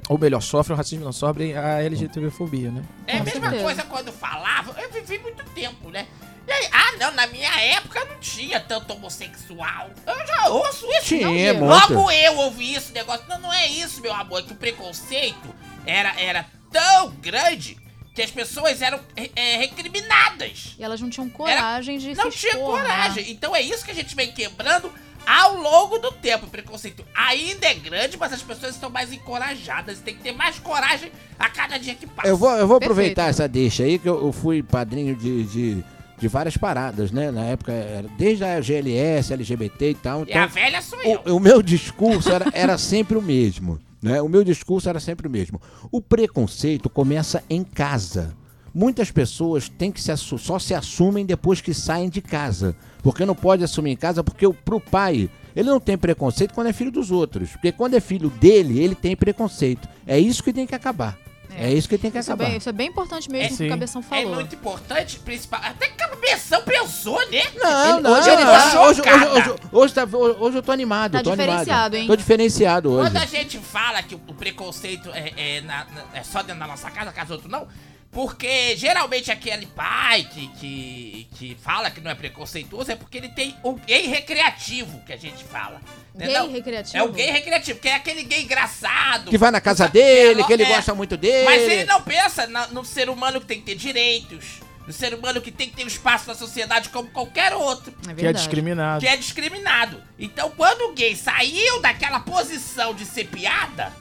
ou 0.10 0.18
melhor, 0.18 0.42
sofrem 0.42 0.74
o 0.74 0.78
racismo, 0.78 1.04
não 1.04 1.12
sofrem 1.12 1.56
a 1.58 1.82
LGBTfobia, 1.82 2.72
né? 2.72 2.84
É 3.08 3.18
a 3.18 3.20
Com 3.20 3.26
mesma 3.26 3.52
coisa 3.52 3.84
quando 3.84 4.12
falava. 4.12 4.80
Eu 4.82 4.90
vivi 4.92 5.20
muito 5.20 5.44
tempo, 5.52 5.90
né? 5.90 6.08
E 6.48 6.52
aí, 6.52 6.70
ah, 6.72 6.98
não, 7.00 7.12
na 7.12 7.28
minha 7.28 7.54
época 7.62 8.04
não 8.06 8.20
tinha 8.20 8.60
tanto 8.60 8.94
homossexual. 8.94 9.90
Eu 10.08 10.28
já 10.28 10.48
ouço 10.48 10.86
isso. 10.94 11.06
Tinha, 11.06 11.54
não, 11.54 11.68
muito. 11.68 11.94
Logo 11.94 12.12
eu 12.12 12.38
ouvi 12.38 12.74
esse 12.76 12.92
negócio. 12.92 13.26
Não, 13.28 13.40
não 13.40 13.54
é 13.54 13.68
isso, 13.68 14.02
meu 14.02 14.14
amor. 14.14 14.40
É 14.40 14.44
que 14.44 14.54
o 14.54 14.56
preconceito 14.56 15.54
era, 15.86 16.20
era 16.20 16.46
tão 16.72 17.12
grande 17.12 17.78
que 18.16 18.22
as 18.22 18.32
pessoas 18.32 18.82
eram 18.82 19.00
é, 19.36 19.58
recriminadas. 19.58 20.76
E 20.78 20.84
elas 20.84 21.00
não 21.00 21.10
tinham 21.10 21.30
coragem 21.30 21.98
de 21.98 22.14
Não 22.16 22.32
se 22.32 22.40
tinha 22.40 22.54
expor, 22.54 22.78
né? 22.78 22.82
coragem. 22.82 23.32
Então 23.32 23.56
é 23.56 23.62
isso 23.62 23.86
que 23.86 23.92
a 23.92 23.96
gente 23.96 24.16
vem 24.16 24.32
quebrando 24.32 24.92
ao 25.26 25.56
longo 25.56 25.98
do 26.00 26.12
tempo. 26.12 26.46
O 26.46 26.50
preconceito 26.50 27.04
ainda 27.16 27.68
é 27.68 27.74
grande, 27.74 28.18
mas 28.18 28.34
as 28.34 28.42
pessoas 28.42 28.76
estão 28.76 28.90
mais 28.90 29.12
encorajadas. 29.14 30.00
Tem 30.00 30.16
que 30.16 30.22
ter 30.22 30.32
mais 30.32 30.60
coragem 30.60 31.12
a 31.40 31.50
cada 31.50 31.78
dia 31.78 31.96
que 31.96 32.06
passa. 32.08 32.28
Eu 32.28 32.38
vou, 32.38 32.50
eu 32.52 32.68
vou 32.68 32.80
Perfeito. 32.80 32.84
aproveitar 32.92 33.30
essa 33.30 33.48
deixa 33.48 33.84
aí, 33.84 33.98
que 34.00 34.08
eu, 34.10 34.22
eu 34.26 34.32
fui 34.32 34.62
padrinho 34.64 35.16
de, 35.16 35.44
de, 35.44 35.84
de 36.18 36.28
várias 36.28 36.58
paradas, 36.58 37.12
né? 37.12 37.32
Na 37.32 37.44
época, 37.46 37.72
era 37.72 38.08
desde 38.18 38.44
a 38.44 38.60
GLS, 38.62 39.34
LGBT 39.34 39.90
e 39.92 39.96
tal. 39.96 40.20
E 40.28 40.34
a 40.34 40.46
Então, 40.46 40.50
velha 40.50 40.82
sou 40.82 41.02
eu. 41.02 41.22
o, 41.26 41.36
o 41.38 41.40
meu 41.40 41.62
discurso 41.62 42.32
era, 42.32 42.46
era 42.54 42.78
sempre 42.78 43.18
o 43.18 43.22
mesmo. 43.22 43.80
Né? 44.02 44.20
O 44.22 44.28
meu 44.28 44.44
discurso 44.44 44.90
era 44.90 45.00
sempre 45.00 45.28
o 45.28 45.30
mesmo. 45.32 45.62
O 45.92 46.02
preconceito 46.02 46.90
começa 46.90 47.44
em 47.50 47.64
casa. 47.64 48.36
Muitas 48.74 49.12
pessoas 49.12 49.68
têm 49.68 49.92
que 49.92 50.02
se 50.02 50.16
só 50.18 50.58
se 50.58 50.74
assumem 50.74 51.26
depois 51.26 51.60
que 51.60 51.74
saem 51.74 52.10
de 52.10 52.22
casa. 52.22 52.76
Porque 53.04 53.26
não 53.26 53.36
pode 53.36 53.64
assumir 53.64 53.92
em 53.92 53.98
casa, 53.98 54.24
porque 54.24 54.46
o, 54.46 54.54
pro 54.54 54.80
pai, 54.80 55.30
ele 55.56 55.70
não 55.70 55.80
tem 55.80 55.98
preconceito 55.98 56.54
quando 56.54 56.68
é 56.68 56.74
filho 56.74 56.92
dos 56.92 57.12
outros. 57.12 57.52
Porque 57.52 57.72
quando 57.72 57.96
é 57.96 58.00
filho 58.00 58.30
dele, 58.30 58.80
ele 58.82 58.96
tem 58.96 59.16
preconceito. 59.16 59.90
É 60.08 60.18
isso 60.20 60.42
que 60.44 60.54
tem 60.54 60.66
que 60.66 60.76
acabar. 60.76 61.18
É, 61.54 61.70
isso 61.74 61.90
que 61.90 61.98
tem 61.98 62.10
que 62.10 62.18
Isso 62.18 62.32
é, 62.32 62.34
acabar. 62.34 62.48
bem, 62.50 62.58
isso 62.60 62.70
é 62.70 62.72
bem 62.72 62.88
importante 62.88 63.30
mesmo 63.30 63.50
que 63.50 63.56
Sim. 63.56 63.66
o 63.68 63.70
Cabeção 63.72 64.00
É 64.00 64.04
falou. 64.06 64.36
muito 64.36 64.56
importante, 64.56 65.20
principal. 65.20 65.60
Até 65.62 65.90
que 65.90 66.02
a 66.02 66.08
cabeção 66.08 66.62
pensou, 66.64 67.20
né? 67.30 67.44
Não, 67.56 67.94
Ele- 67.96 68.02
não, 68.04 68.12
hoje 68.18 68.30
ele 68.30 68.44
não, 68.46 68.52
tá 68.54 68.82
hoje, 68.88 69.02
hoje, 69.02 69.10
hoje, 69.28 69.56
hoje, 69.74 69.94
tá- 69.94 70.08
hoje 70.40 70.58
eu 70.58 70.64
tô 70.64 70.72
animado. 70.72 71.12
Tá 71.12 71.22
tô 71.22 71.32
diferenciado, 71.32 71.68
animado. 71.68 71.96
hein? 71.96 72.08
Tô 72.08 72.16
diferenciado 72.16 72.90
hoje. 72.92 73.10
Quando 73.12 73.18
a 73.18 73.26
gente 73.26 73.58
fala 73.58 74.02
que 74.02 74.16
o 74.16 74.22
o 74.30 74.34
preconceito 74.34 75.10
é, 75.14 75.58
é 75.58 75.62
na- 75.62 75.84
na- 75.94 76.06
é 76.14 76.24
só 76.24 76.42
dentro 76.42 76.60
da 76.62 76.68
nossa 76.68 76.90
casa, 76.90 77.12
casa 77.12 77.34
outro 77.34 77.50
não, 77.50 77.68
porque 78.12 78.76
geralmente 78.76 79.32
aquele 79.32 79.66
pai 79.68 80.26
que, 80.26 80.48
que, 80.60 81.28
que 81.36 81.56
fala 81.64 81.90
que 81.90 82.02
não 82.02 82.12
é 82.12 82.16
preconceituoso 82.16 82.92
é 82.92 82.96
porque 82.96 83.18
ele 83.18 83.30
tem 83.30 83.56
o 83.64 83.74
gay 83.76 84.06
recreativo, 84.08 85.00
que 85.06 85.14
a 85.14 85.18
gente 85.18 85.44
fala. 85.46 85.80
Gay 86.14 86.28
entendeu? 86.28 86.52
recreativo? 86.52 86.98
É 86.98 87.04
o 87.04 87.12
gay 87.12 87.32
recreativo, 87.32 87.80
que 87.80 87.88
é 87.88 87.96
aquele 87.96 88.24
gay 88.24 88.42
engraçado. 88.44 89.30
Que 89.30 89.38
vai 89.38 89.50
na 89.50 89.62
casa 89.62 89.86
sabe, 89.86 89.94
dele, 89.94 90.44
que 90.44 90.52
ele 90.52 90.64
é, 90.64 90.76
gosta 90.76 90.94
muito 90.94 91.16
dele. 91.16 91.46
Mas 91.46 91.62
ele 91.62 91.86
não 91.86 92.02
pensa 92.02 92.46
na- 92.48 92.68
no 92.68 92.84
ser 92.84 93.10
humano 93.10 93.40
que 93.40 93.48
tem 93.48 93.60
que 93.60 93.66
ter 93.66 93.76
direitos, 93.76 94.60
no 94.86 94.92
ser 94.92 95.14
humano 95.14 95.40
que 95.42 95.50
tem 95.52 95.70
que 95.70 95.76
ter 95.78 95.86
um 95.86 95.88
espaço 95.88 96.28
na 96.28 96.36
sociedade 96.36 96.90
como 96.90 97.10
qualquer 97.12 97.54
outro. 97.54 97.94
É 98.10 98.14
Que 98.14 98.28
é 98.28 98.34
discriminado. 98.34 99.00
que 99.00 99.08
é 99.08 99.16
discriminado. 99.16 100.04
Então, 100.20 100.52
quando 100.52 100.90
o 100.90 100.94
gay 100.94 101.16
saiu 101.16 101.80
daquela 101.82 102.20
posição 102.20 102.94
de 102.94 103.06
ser 103.06 103.28
piada, 103.30 103.94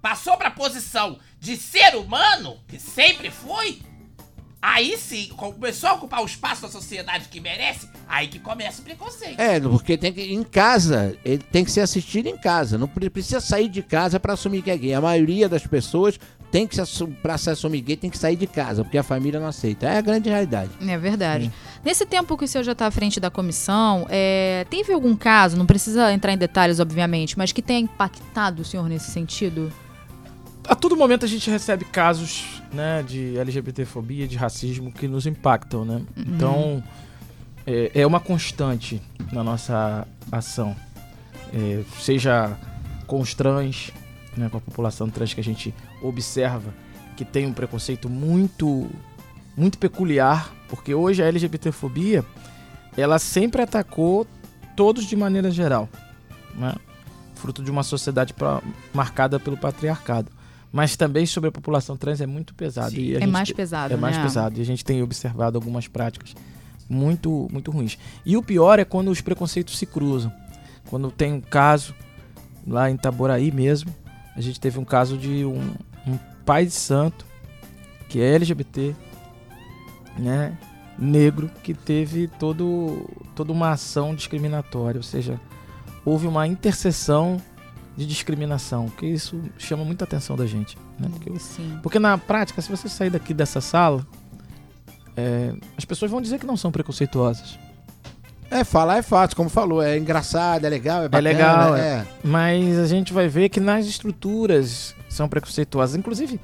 passou 0.00 0.38
pra 0.38 0.50
posição 0.50 1.18
de 1.42 1.56
ser 1.56 1.96
humano, 1.96 2.56
que 2.68 2.78
sempre 2.78 3.28
foi, 3.28 3.80
aí 4.60 4.96
sim, 4.96 5.28
começou 5.36 5.88
a 5.90 5.94
ocupar 5.94 6.22
o 6.22 6.24
espaço 6.24 6.62
da 6.62 6.68
sociedade 6.68 7.28
que 7.28 7.40
merece, 7.40 7.88
aí 8.08 8.28
que 8.28 8.38
começa 8.38 8.80
o 8.80 8.84
preconceito. 8.84 9.40
É, 9.40 9.58
porque 9.58 9.98
tem 9.98 10.12
que 10.12 10.22
em 10.32 10.44
casa, 10.44 11.18
ele 11.24 11.42
tem 11.50 11.64
que 11.64 11.72
ser 11.72 11.80
assistido 11.80 12.28
em 12.28 12.38
casa. 12.38 12.78
Não 12.78 12.86
pre- 12.86 13.10
precisa 13.10 13.40
sair 13.40 13.68
de 13.68 13.82
casa 13.82 14.20
pra 14.20 14.34
assumir 14.34 14.62
que 14.62 14.70
é 14.70 14.76
gay. 14.78 14.94
A 14.94 15.00
maioria 15.00 15.48
das 15.48 15.66
pessoas 15.66 16.16
tem 16.52 16.64
que 16.64 16.76
se 16.76 17.06
pra 17.20 17.36
se 17.36 17.50
assumir 17.50 17.80
gay 17.80 17.96
tem 17.96 18.08
que 18.10 18.18
sair 18.18 18.36
de 18.36 18.46
casa, 18.46 18.84
porque 18.84 18.98
a 18.98 19.02
família 19.02 19.40
não 19.40 19.48
aceita. 19.48 19.86
É 19.88 19.96
a 19.98 20.00
grande 20.00 20.28
realidade. 20.30 20.70
É 20.86 20.96
verdade. 20.96 21.50
Nesse 21.84 22.06
tempo 22.06 22.36
que 22.38 22.44
o 22.44 22.48
senhor 22.48 22.62
já 22.62 22.70
está 22.72 22.86
à 22.86 22.90
frente 22.92 23.18
da 23.18 23.30
comissão, 23.30 24.06
é, 24.08 24.64
teve 24.70 24.92
algum 24.92 25.16
caso, 25.16 25.56
não 25.56 25.66
precisa 25.66 26.12
entrar 26.12 26.32
em 26.34 26.38
detalhes, 26.38 26.78
obviamente, 26.78 27.36
mas 27.36 27.50
que 27.50 27.62
tenha 27.62 27.80
impactado 27.80 28.62
o 28.62 28.64
senhor 28.64 28.88
nesse 28.88 29.10
sentido? 29.10 29.72
A 30.68 30.74
todo 30.74 30.96
momento 30.96 31.24
a 31.24 31.28
gente 31.28 31.50
recebe 31.50 31.84
casos 31.84 32.62
né, 32.72 33.02
de 33.02 33.36
LGBTfobia, 33.36 34.28
de 34.28 34.36
racismo 34.36 34.92
que 34.92 35.08
nos 35.08 35.26
impactam, 35.26 35.84
né? 35.84 36.02
Então 36.16 36.82
é, 37.66 37.90
é 37.94 38.06
uma 38.06 38.20
constante 38.20 39.02
na 39.32 39.42
nossa 39.42 40.06
ação. 40.30 40.76
É, 41.52 41.82
seja 42.00 42.56
com 43.06 43.20
os 43.20 43.34
trans, 43.34 43.90
né, 44.36 44.48
com 44.48 44.56
a 44.56 44.60
população 44.60 45.10
trans 45.10 45.34
que 45.34 45.40
a 45.40 45.44
gente 45.44 45.74
observa 46.00 46.72
que 47.16 47.24
tem 47.24 47.44
um 47.46 47.52
preconceito 47.52 48.08
muito, 48.08 48.88
muito 49.56 49.76
peculiar, 49.78 50.50
porque 50.68 50.94
hoje 50.94 51.22
a 51.22 51.26
LGBTfobia 51.26 52.24
ela 52.96 53.18
sempre 53.18 53.60
atacou 53.62 54.26
todos 54.76 55.04
de 55.04 55.14
maneira 55.16 55.50
geral, 55.50 55.88
né? 56.54 56.74
fruto 57.34 57.62
de 57.62 57.70
uma 57.70 57.82
sociedade 57.82 58.32
pra- 58.32 58.62
marcada 58.94 59.38
pelo 59.40 59.56
patriarcado. 59.56 60.30
Mas 60.72 60.96
também 60.96 61.26
sobre 61.26 61.48
a 61.48 61.52
população 61.52 61.96
trans 61.96 62.20
é 62.22 62.26
muito 62.26 62.54
pesado. 62.54 62.92
Sim. 62.92 63.00
e 63.02 63.14
a 63.14 63.18
É 63.18 63.20
gente 63.20 63.30
mais 63.30 63.48
te- 63.48 63.54
pesado, 63.54 63.92
É 63.92 63.96
mais 63.96 64.16
né? 64.16 64.22
pesado. 64.22 64.58
E 64.58 64.62
a 64.62 64.64
gente 64.64 64.82
tem 64.84 65.02
observado 65.02 65.58
algumas 65.58 65.86
práticas 65.86 66.34
muito, 66.88 67.46
muito 67.52 67.70
ruins. 67.70 67.98
E 68.24 68.36
o 68.36 68.42
pior 68.42 68.78
é 68.78 68.84
quando 68.84 69.10
os 69.10 69.20
preconceitos 69.20 69.76
se 69.78 69.84
cruzam. 69.84 70.32
Quando 70.88 71.10
tem 71.10 71.32
um 71.32 71.40
caso 71.40 71.94
lá 72.66 72.90
em 72.90 72.94
Itaboraí 72.94 73.50
mesmo, 73.52 73.94
a 74.34 74.40
gente 74.40 74.58
teve 74.58 74.78
um 74.78 74.84
caso 74.84 75.18
de 75.18 75.44
um, 75.44 75.72
um 76.06 76.18
pai 76.44 76.64
de 76.64 76.72
santo 76.72 77.26
que 78.08 78.20
é 78.20 78.34
LGBT, 78.34 78.94
né, 80.18 80.56
negro, 80.98 81.50
que 81.62 81.72
teve 81.74 82.28
todo, 82.38 83.08
toda 83.34 83.52
uma 83.52 83.70
ação 83.70 84.14
discriminatória, 84.14 84.98
ou 84.98 85.02
seja, 85.02 85.40
houve 86.04 86.26
uma 86.26 86.46
interseção 86.46 87.40
de 87.96 88.06
discriminação, 88.06 88.88
que 88.88 89.06
isso 89.06 89.40
chama 89.58 89.84
muita 89.84 90.04
atenção 90.04 90.36
da 90.36 90.46
gente, 90.46 90.78
né? 90.98 91.08
Porque 91.10 91.30
porque 91.82 91.98
na 91.98 92.16
prática, 92.16 92.62
se 92.62 92.70
você 92.70 92.88
sair 92.88 93.10
daqui 93.10 93.34
dessa 93.34 93.60
sala, 93.60 94.06
é, 95.16 95.54
as 95.76 95.84
pessoas 95.84 96.10
vão 96.10 96.20
dizer 96.20 96.38
que 96.38 96.46
não 96.46 96.56
são 96.56 96.72
preconceituosas. 96.72 97.58
É, 98.50 98.64
falar 98.64 98.98
é 98.98 99.02
fácil, 99.02 99.34
como 99.34 99.48
falou, 99.48 99.82
é 99.82 99.96
engraçado, 99.96 100.66
é 100.66 100.68
legal, 100.68 101.04
é 101.04 101.08
bacana. 101.08 101.28
legal, 101.30 101.76
é. 101.76 102.06
Mas 102.22 102.78
a 102.78 102.86
gente 102.86 103.12
vai 103.12 103.26
ver 103.26 103.48
que 103.48 103.58
nas 103.58 103.86
estruturas 103.86 104.94
são 105.08 105.26
preconceituosas. 105.26 105.96
Inclusive, 105.96 106.38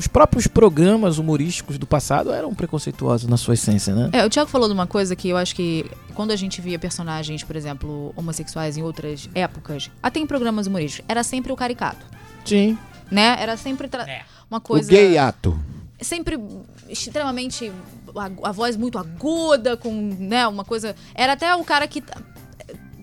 os 0.00 0.06
próprios 0.06 0.46
programas 0.46 1.18
humorísticos 1.18 1.76
do 1.76 1.86
passado 1.86 2.32
eram 2.32 2.54
preconceituosos 2.54 3.28
na 3.28 3.36
sua 3.36 3.52
essência, 3.52 3.94
né? 3.94 4.08
É, 4.14 4.24
o 4.24 4.30
Thiago 4.30 4.48
falou 4.48 4.66
de 4.66 4.72
uma 4.72 4.86
coisa 4.86 5.14
que 5.14 5.28
eu 5.28 5.36
acho 5.36 5.54
que 5.54 5.84
quando 6.14 6.30
a 6.30 6.36
gente 6.36 6.58
via 6.62 6.78
personagens, 6.78 7.44
por 7.44 7.54
exemplo, 7.54 8.10
homossexuais 8.16 8.78
em 8.78 8.82
outras 8.82 9.28
épocas, 9.34 9.90
até 10.02 10.18
em 10.18 10.26
programas 10.26 10.66
humorísticos, 10.66 11.04
era 11.06 11.22
sempre 11.22 11.52
o 11.52 11.56
caricato, 11.56 12.06
Sim. 12.46 12.78
né? 13.10 13.36
Era 13.38 13.58
sempre 13.58 13.88
tra- 13.88 14.08
É. 14.10 14.22
uma 14.50 14.56
O 14.56 14.62
coisa 14.62 14.88
gay 14.90 15.18
ato. 15.18 15.54
sempre 16.00 16.40
extremamente 16.88 17.70
a, 18.16 18.48
a 18.48 18.52
voz 18.52 18.76
muito 18.76 18.98
aguda 18.98 19.76
com, 19.76 19.92
né, 20.18 20.48
uma 20.48 20.64
coisa, 20.64 20.96
era 21.14 21.34
até 21.34 21.54
o 21.54 21.62
cara 21.62 21.86
que 21.86 22.02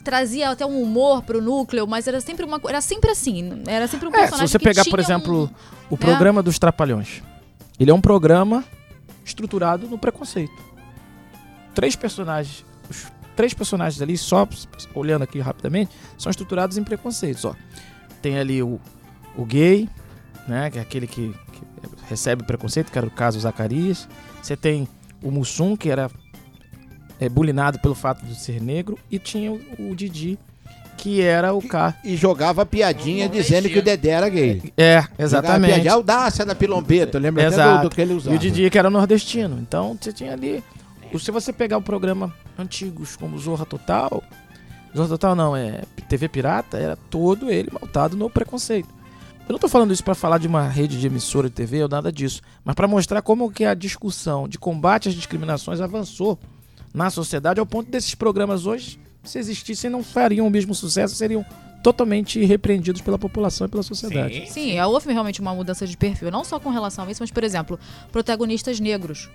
trazia 0.08 0.50
até 0.50 0.66
um 0.66 0.82
humor 0.82 1.22
pro 1.22 1.42
núcleo, 1.42 1.86
mas 1.86 2.08
era 2.08 2.22
sempre 2.22 2.46
uma 2.46 2.60
era 2.68 2.80
sempre 2.80 3.12
assim, 3.12 3.62
era 3.68 3.88
sempre 3.88 4.08
um 4.08 4.12
É, 4.12 4.14
se 4.16 4.20
personagem 4.22 4.48
você 4.48 4.60
pegar, 4.60 4.86
por 4.86 5.00
exemplo, 5.00 5.44
um- 5.44 5.94
o 5.94 5.98
programa 5.98 6.42
dos 6.42 6.58
Trapalhões. 6.58 7.22
Ele 7.78 7.92
é 7.92 7.94
um 7.94 8.00
programa 8.00 8.64
estruturado 9.26 9.86
no 9.88 9.98
preconceito. 9.98 10.54
Três 11.76 11.96
personagens, 11.96 12.64
os 12.90 13.08
três 13.36 13.54
personagens 13.54 14.02
ali, 14.02 14.18
só 14.18 14.48
olhando 14.96 15.24
aqui 15.24 15.40
rapidamente, 15.40 15.92
são 16.18 16.30
estruturados 16.30 16.78
em 16.78 16.84
preconceitos, 16.84 17.44
ó. 17.46 17.54
Tem 18.22 18.40
ali 18.40 18.64
o, 18.64 18.80
o 19.38 19.46
gay, 19.46 19.88
né, 20.48 20.70
que 20.72 20.80
é 20.80 20.82
aquele 20.82 21.06
que, 21.06 21.36
que 21.52 21.62
recebe 22.10 22.44
preconceito, 22.44 22.92
que 22.92 22.98
era 22.98 23.06
o 23.06 23.12
caso 23.12 23.40
Zacarias. 23.40 24.08
Você 24.42 24.56
tem 24.56 24.88
o 25.22 25.30
Mussum, 25.30 25.76
que 25.76 25.90
era 25.90 26.10
é, 27.20 27.30
bulinado 27.30 27.80
pelo 27.80 27.96
fato 27.96 28.26
de 28.26 28.36
ser 28.36 28.62
negro, 28.62 28.98
e 29.10 29.20
tinha 29.20 29.52
o, 29.52 29.60
o 29.80 29.96
Didi, 29.96 30.38
que 30.98 31.22
era 31.22 31.54
o 31.54 31.62
cara. 31.62 31.96
E 32.04 32.16
jogava 32.16 32.66
piadinha 32.66 33.30
dizendo 33.30 33.70
que 33.70 33.80
o 33.80 33.84
Dedé 33.84 34.10
era 34.10 34.28
gay. 34.28 34.74
É, 34.76 35.02
Jogava 35.02 35.24
exatamente. 35.24 35.74
piadinha, 35.74 35.94
audácia 35.94 36.46
da 36.46 36.56
Pilombeta, 36.56 37.20
lembra 37.20 37.48
até 37.48 37.56
do, 37.56 37.62
Exato. 37.62 37.90
do 37.90 37.96
que 37.96 38.02
ele 38.02 38.14
usava. 38.14 38.36
E 38.36 38.38
o 38.38 38.40
Didi 38.40 38.70
que 38.70 38.78
era 38.78 38.90
nordestino. 38.90 39.58
Então 39.62 39.98
você 40.00 40.12
tinha 40.12 40.34
ali. 40.34 40.64
Se 41.18 41.32
você 41.32 41.54
pegar 41.54 41.78
o 41.78 41.82
programa 41.82 42.34
antigos 42.58 43.16
como 43.16 43.38
Zorra 43.38 43.66
Total. 43.66 44.24
Zorra 44.96 45.10
Total 45.10 45.36
não, 45.36 45.56
é 45.56 45.84
TV 46.10 46.28
Pirata, 46.28 46.78
era 46.78 46.96
todo 47.10 47.50
ele 47.52 47.70
maltado 47.72 48.18
no 48.18 48.30
preconceito. 48.30 48.90
Eu 49.48 49.54
não 49.54 49.60
tô 49.60 49.70
falando 49.70 49.94
isso 49.94 50.04
para 50.04 50.16
falar 50.16 50.40
de 50.40 50.48
uma 50.48 50.68
rede 50.68 51.00
de 51.00 51.08
emissora 51.08 51.48
de 51.48 51.56
TV 51.56 51.82
ou 51.82 51.88
nada 51.88 52.12
disso, 52.12 52.42
mas 52.66 52.76
para 52.76 52.88
mostrar 52.88 53.22
como 53.22 53.50
que 53.50 53.64
a 53.64 53.74
discussão 53.74 54.48
de 54.48 54.58
combate 54.58 55.08
às 55.08 55.16
discriminações 55.16 55.80
avançou 55.80 56.38
na 56.98 57.12
sociedade 57.12 57.60
ao 57.60 57.66
ponto 57.66 57.90
desses 57.92 58.16
programas 58.16 58.66
hoje, 58.66 59.00
se 59.24 59.38
existissem, 59.38 59.90
não 59.90 60.04
fariam 60.04 60.48
o 60.48 60.50
mesmo 60.50 60.74
sucesso, 60.74 61.16
seriam 61.16 61.46
totalmente 61.84 62.44
repreendidos 62.44 63.02
pela 63.02 63.20
população 63.20 63.68
e 63.68 63.70
pela 63.70 63.84
sociedade. 63.84 64.48
Sim, 64.48 64.72
Sim, 64.72 64.82
houve 64.82 65.14
realmente 65.14 65.40
uma 65.40 65.54
mudança 65.54 65.86
de 65.86 65.96
perfil, 65.96 66.32
não 66.32 66.44
só 66.44 66.60
com 66.60 66.72
relação 66.72 67.06
a 67.06 67.12
isso, 67.12 67.22
mas, 67.22 67.30
por 67.30 67.44
exemplo, 67.44 67.80
protagonistas 68.12 68.80
negros. 68.80 69.30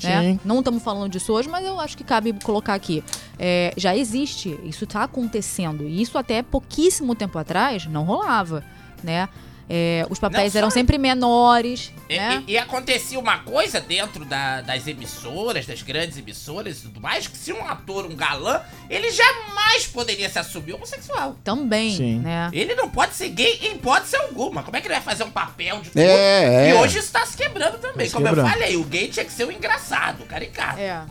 Né? 0.00 0.22
Sim. 0.22 0.40
Não 0.44 0.60
estamos 0.60 0.80
falando 0.80 1.10
disso 1.10 1.32
hoje, 1.32 1.48
mas 1.48 1.66
eu 1.66 1.80
acho 1.80 1.96
que 1.96 2.04
cabe 2.04 2.32
colocar 2.44 2.74
aqui. 2.74 3.02
É, 3.36 3.74
já 3.76 3.96
existe, 3.96 4.56
isso 4.62 4.84
está 4.84 5.02
acontecendo. 5.02 5.88
E 5.88 6.00
isso 6.00 6.16
até 6.16 6.40
pouquíssimo 6.40 7.16
tempo 7.16 7.36
atrás 7.36 7.86
não 7.86 8.04
rolava, 8.04 8.62
né? 9.02 9.28
É, 9.70 10.06
os 10.08 10.18
papéis 10.18 10.54
Não, 10.54 10.58
eram 10.60 10.70
só- 10.70 10.74
sempre 10.74 10.96
menores, 10.96 11.92
E, 12.08 12.16
né? 12.16 12.42
e- 12.46 12.52
e 12.52 12.58
acontecia 12.58 13.18
uma 13.18 13.40
coisa 13.40 13.80
dentro 13.80 14.24
da- 14.24 14.62
das 14.62 14.86
emissoras, 14.86 15.66
das 15.66 15.82
grandes 15.82 16.16
emissoras 16.16 16.78
e 16.78 16.82
tudo 16.82 17.00
mais, 17.00 17.26
que 17.26 17.36
se 17.36 17.52
um 17.52 17.64
ator, 17.66 18.06
um 18.06 18.16
galã, 18.16 18.62
ele 18.88 19.10
jamais 19.10 19.86
poderia 19.86 20.28
se 20.30 20.38
assumir 20.38 20.72
homossexual. 20.72 21.36
Também, 21.44 21.90
Sim. 21.96 22.18
né? 22.20 22.48
Ele 22.52 22.74
não 22.74 22.88
pode 22.88 23.14
ser 23.14 23.28
gay 23.28 23.58
em 23.62 23.74
hipótese 23.74 24.16
alguma. 24.16 24.62
Como 24.62 24.76
é 24.76 24.80
que 24.80 24.86
ele 24.86 24.94
vai 24.94 25.02
fazer 25.02 25.24
um 25.24 25.30
papel 25.30 25.80
de 25.80 25.90
É, 25.98 26.68
E 26.68 26.70
é. 26.70 26.74
hoje 26.80 26.98
isso 26.98 27.12
tá 27.12 27.26
se 27.26 27.36
quebrando 27.36 27.78
também. 27.78 28.06
se 28.06 28.12
Como 28.14 28.24
quebrando. 28.26 28.46
eu 28.46 28.52
falei, 28.52 28.76
o 28.76 28.84
gay 28.84 29.08
tinha 29.08 29.24
que 29.24 29.32
ser 29.32 29.44
o 29.44 29.52
engraçado, 29.52 30.22
o 30.22 30.26
caricato. 30.26 30.78
É. 30.80 31.02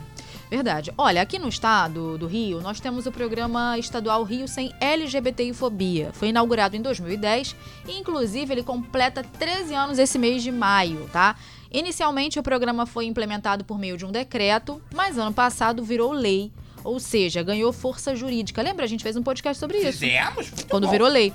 Verdade. 0.50 0.92
Olha, 0.96 1.20
aqui 1.20 1.38
no 1.38 1.48
estado 1.48 2.16
do 2.16 2.26
Rio, 2.26 2.60
nós 2.60 2.80
temos 2.80 3.06
o 3.06 3.12
programa 3.12 3.78
estadual 3.78 4.22
Rio 4.24 4.48
Sem 4.48 4.72
LGBTI-fobia. 4.80 6.10
Foi 6.14 6.28
inaugurado 6.28 6.74
em 6.74 6.80
2010 6.80 7.54
e, 7.86 7.98
inclusive, 7.98 8.54
ele 8.54 8.62
completa 8.62 9.22
13 9.22 9.74
anos 9.74 9.98
esse 9.98 10.18
mês 10.18 10.42
de 10.42 10.50
maio, 10.50 11.08
tá? 11.12 11.36
Inicialmente, 11.70 12.38
o 12.38 12.42
programa 12.42 12.86
foi 12.86 13.04
implementado 13.04 13.64
por 13.64 13.78
meio 13.78 13.98
de 13.98 14.06
um 14.06 14.10
decreto, 14.10 14.80
mas 14.94 15.18
ano 15.18 15.32
passado 15.32 15.84
virou 15.84 16.12
lei. 16.12 16.50
Ou 16.82 16.98
seja, 16.98 17.42
ganhou 17.42 17.72
força 17.72 18.16
jurídica. 18.16 18.62
Lembra? 18.62 18.84
A 18.84 18.88
gente 18.88 19.02
fez 19.02 19.16
um 19.16 19.22
podcast 19.22 19.60
sobre 19.60 19.78
isso. 19.78 19.98
Fizemos? 19.98 20.50
Muito 20.50 20.66
Quando 20.68 20.86
bom. 20.86 20.90
virou 20.90 21.08
lei. 21.08 21.32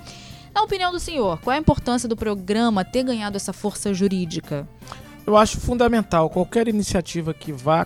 Na 0.55 0.63
opinião 0.63 0.91
do 0.91 1.00
senhor, 1.00 1.39
qual 1.41 1.53
é 1.53 1.58
a 1.58 1.60
importância 1.60 2.08
do 2.08 2.15
programa 2.15 2.86
ter 2.86 3.03
ganhado 3.03 3.36
essa 3.38 3.53
força 3.53 3.93
jurídica? 3.93 4.67
Eu 5.25 5.38
acho 5.38 5.60
fundamental 5.60 6.29
qualquer 6.29 6.67
iniciativa 6.67 7.34
que 7.34 7.51
vá 7.51 7.86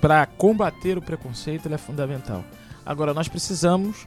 para 0.00 0.24
combater 0.26 0.96
o 0.96 1.02
preconceito, 1.02 1.66
ela 1.66 1.74
é 1.74 1.78
fundamental. 1.78 2.44
Agora 2.84 3.12
nós 3.12 3.28
precisamos 3.28 4.06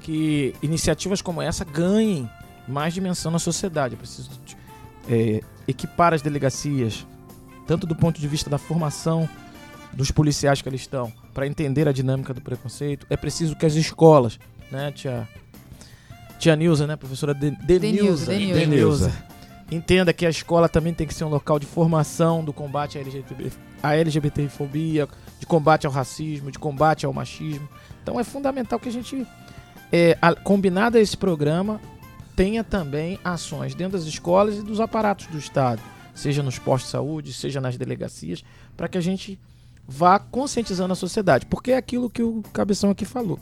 que 0.00 0.54
iniciativas 0.62 1.20
como 1.20 1.42
essa 1.42 1.64
ganhem 1.64 2.28
mais 2.66 2.94
dimensão 2.94 3.30
na 3.32 3.38
sociedade. 3.38 3.94
É 3.94 3.98
preciso 3.98 4.30
de- 4.44 4.56
é, 5.10 5.40
equipar 5.66 6.14
as 6.14 6.22
delegacias, 6.22 7.06
tanto 7.66 7.86
do 7.86 7.96
ponto 7.96 8.20
de 8.20 8.28
vista 8.28 8.48
da 8.48 8.58
formação 8.58 9.28
dos 9.92 10.10
policiais 10.10 10.62
que 10.62 10.68
ali 10.68 10.76
estão, 10.76 11.12
para 11.34 11.46
entender 11.46 11.88
a 11.88 11.92
dinâmica 11.92 12.32
do 12.32 12.40
preconceito. 12.40 13.06
É 13.10 13.16
preciso 13.16 13.56
que 13.56 13.66
as 13.66 13.74
escolas, 13.74 14.38
né, 14.70 14.92
tia, 14.92 15.26
tia 16.38 16.54
Nilza, 16.54 16.86
né, 16.86 16.94
professora 16.96 17.34
De, 17.34 17.50
Denilza, 17.50 18.26
Denilza, 18.26 18.60
Denilza. 18.60 19.12
Entenda 19.70 20.12
que 20.12 20.24
a 20.24 20.30
escola 20.30 20.68
também 20.68 20.94
tem 20.94 21.06
que 21.06 21.12
ser 21.12 21.24
um 21.24 21.28
local 21.28 21.58
de 21.58 21.66
formação 21.66 22.42
do 22.42 22.52
combate 22.52 22.98
à 23.82 23.94
LGBTfobia, 23.96 25.06
de 25.38 25.46
combate 25.46 25.86
ao 25.86 25.92
racismo, 25.92 26.50
de 26.50 26.58
combate 26.58 27.04
ao 27.04 27.12
machismo. 27.12 27.68
Então 28.02 28.18
é 28.18 28.24
fundamental 28.24 28.78
que 28.80 28.88
a 28.88 28.92
gente, 28.92 29.26
é, 29.92 30.16
a- 30.22 30.34
combinado 30.34 30.96
a 30.96 31.00
esse 31.00 31.16
programa, 31.16 31.80
tenha 32.34 32.64
também 32.64 33.18
ações 33.22 33.74
dentro 33.74 33.98
das 33.98 34.06
escolas 34.06 34.56
e 34.56 34.62
dos 34.62 34.80
aparatos 34.80 35.26
do 35.26 35.36
Estado, 35.38 35.82
seja 36.14 36.42
nos 36.42 36.58
postos 36.58 36.88
de 36.88 36.92
saúde, 36.92 37.32
seja 37.32 37.60
nas 37.60 37.76
delegacias, 37.76 38.42
para 38.76 38.88
que 38.88 38.96
a 38.96 39.02
gente 39.02 39.38
vá 39.86 40.18
conscientizando 40.18 40.92
a 40.92 40.96
sociedade. 40.96 41.46
Porque 41.46 41.72
é 41.72 41.76
aquilo 41.76 42.08
que 42.08 42.22
o 42.22 42.42
Cabeção 42.52 42.90
aqui 42.90 43.04
falou. 43.04 43.38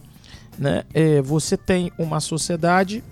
Né? 0.59 0.85
É, 0.95 1.21
você 1.21 1.57
tem 1.57 1.93
uma 1.99 2.19
sociedade 2.19 3.05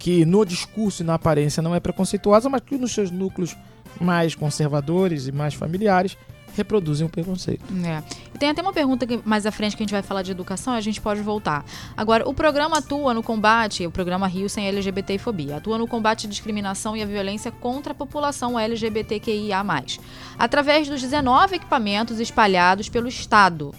que 0.00 0.24
no 0.24 0.46
discurso 0.46 1.02
e 1.02 1.06
na 1.06 1.14
aparência 1.14 1.62
não 1.62 1.74
é 1.74 1.78
preconceituosa, 1.78 2.48
mas 2.48 2.62
que 2.62 2.78
nos 2.78 2.92
seus 2.92 3.10
núcleos 3.10 3.54
mais 4.00 4.34
conservadores 4.34 5.26
e 5.26 5.32
mais 5.32 5.52
familiares 5.52 6.16
reproduzem 6.56 7.06
o 7.06 7.10
preconceito. 7.10 7.62
É. 7.84 8.02
E 8.34 8.38
tem 8.38 8.48
até 8.48 8.62
uma 8.62 8.72
pergunta 8.72 9.06
que, 9.06 9.20
mais 9.26 9.44
à 9.44 9.52
frente 9.52 9.76
que 9.76 9.82
a 9.82 9.84
gente 9.84 9.92
vai 9.92 10.02
falar 10.02 10.22
de 10.22 10.30
educação, 10.30 10.72
a 10.72 10.80
gente 10.80 11.00
pode 11.02 11.20
voltar. 11.20 11.64
Agora, 11.94 12.26
o 12.26 12.32
programa 12.32 12.78
atua 12.78 13.12
no 13.12 13.22
combate, 13.22 13.86
o 13.86 13.90
programa 13.90 14.26
Rio 14.26 14.48
Sem 14.48 14.66
LGBT 14.66 15.14
e 15.14 15.18
Fobia, 15.18 15.56
atua 15.56 15.76
no 15.76 15.86
combate 15.86 16.26
à 16.26 16.30
discriminação 16.30 16.96
e 16.96 17.02
à 17.02 17.06
violência 17.06 17.52
contra 17.52 17.92
a 17.92 17.94
população 17.94 18.58
LGBTQIA+, 18.58 19.62
através 20.38 20.88
dos 20.88 21.02
19 21.02 21.56
equipamentos 21.56 22.18
espalhados 22.18 22.88
pelo 22.88 23.06
Estado. 23.06 23.74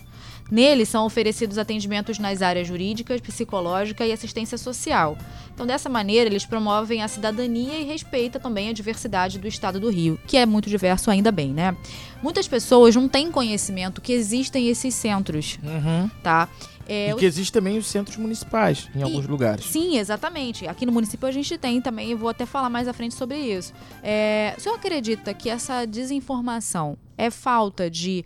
Nele 0.52 0.86
são 0.86 1.06
oferecidos 1.06 1.58
atendimentos 1.58 2.20
nas 2.20 2.42
áreas 2.42 2.68
jurídica, 2.68 3.18
psicológica 3.20 4.06
e 4.06 4.12
assistência 4.12 4.58
social. 4.58 5.18
Então, 5.54 5.66
dessa 5.66 5.88
maneira, 5.88 6.30
eles 6.30 6.46
promovem 6.46 7.02
a 7.02 7.08
cidadania 7.08 7.80
e 7.80 7.86
respeita 7.86 8.38
também 8.40 8.68
a 8.68 8.74
diversidade 8.74 9.40
do 9.40 9.48
estado 9.48 9.80
do 9.80 9.90
Rio, 9.90 10.20
que 10.28 10.36
é 10.36 10.46
muito 10.46 10.70
diverso 10.70 11.10
ainda 11.10 11.32
bem, 11.32 11.52
né? 11.54 11.76
Muitas 12.22 12.48
pessoas 12.50 12.94
não 12.96 13.08
têm 13.08 13.32
conhecimento 13.32 14.02
que 14.02 14.12
existem 14.12 14.68
esses 14.68 14.94
centros, 14.94 15.58
Uhum. 15.64 16.10
tá? 16.22 16.50
É, 16.88 17.12
E 17.12 17.16
que 17.16 17.26
existe 17.26 17.54
também 17.54 17.78
os 17.78 17.86
centros 17.88 18.18
municipais 18.18 18.90
em 18.94 19.02
alguns 19.02 19.26
lugares. 19.28 19.66
Sim, 19.66 19.98
exatamente. 19.98 20.68
Aqui 20.68 20.86
no 20.86 20.92
município 20.92 21.26
a 21.28 21.32
gente 21.32 21.58
tem 21.58 21.80
também, 21.80 22.14
vou 22.16 22.28
até 22.28 22.46
falar 22.46 22.70
mais 22.70 22.88
à 22.88 22.92
frente 22.94 23.16
sobre 23.16 23.38
isso. 23.38 23.72
É, 24.04 24.54
o 24.58 24.60
senhor 24.60 24.76
acredita 24.76 25.34
que 25.34 25.50
essa 25.50 25.86
desinformação 25.86 26.98
é 27.18 27.30
falta 27.30 27.90
de 27.90 28.26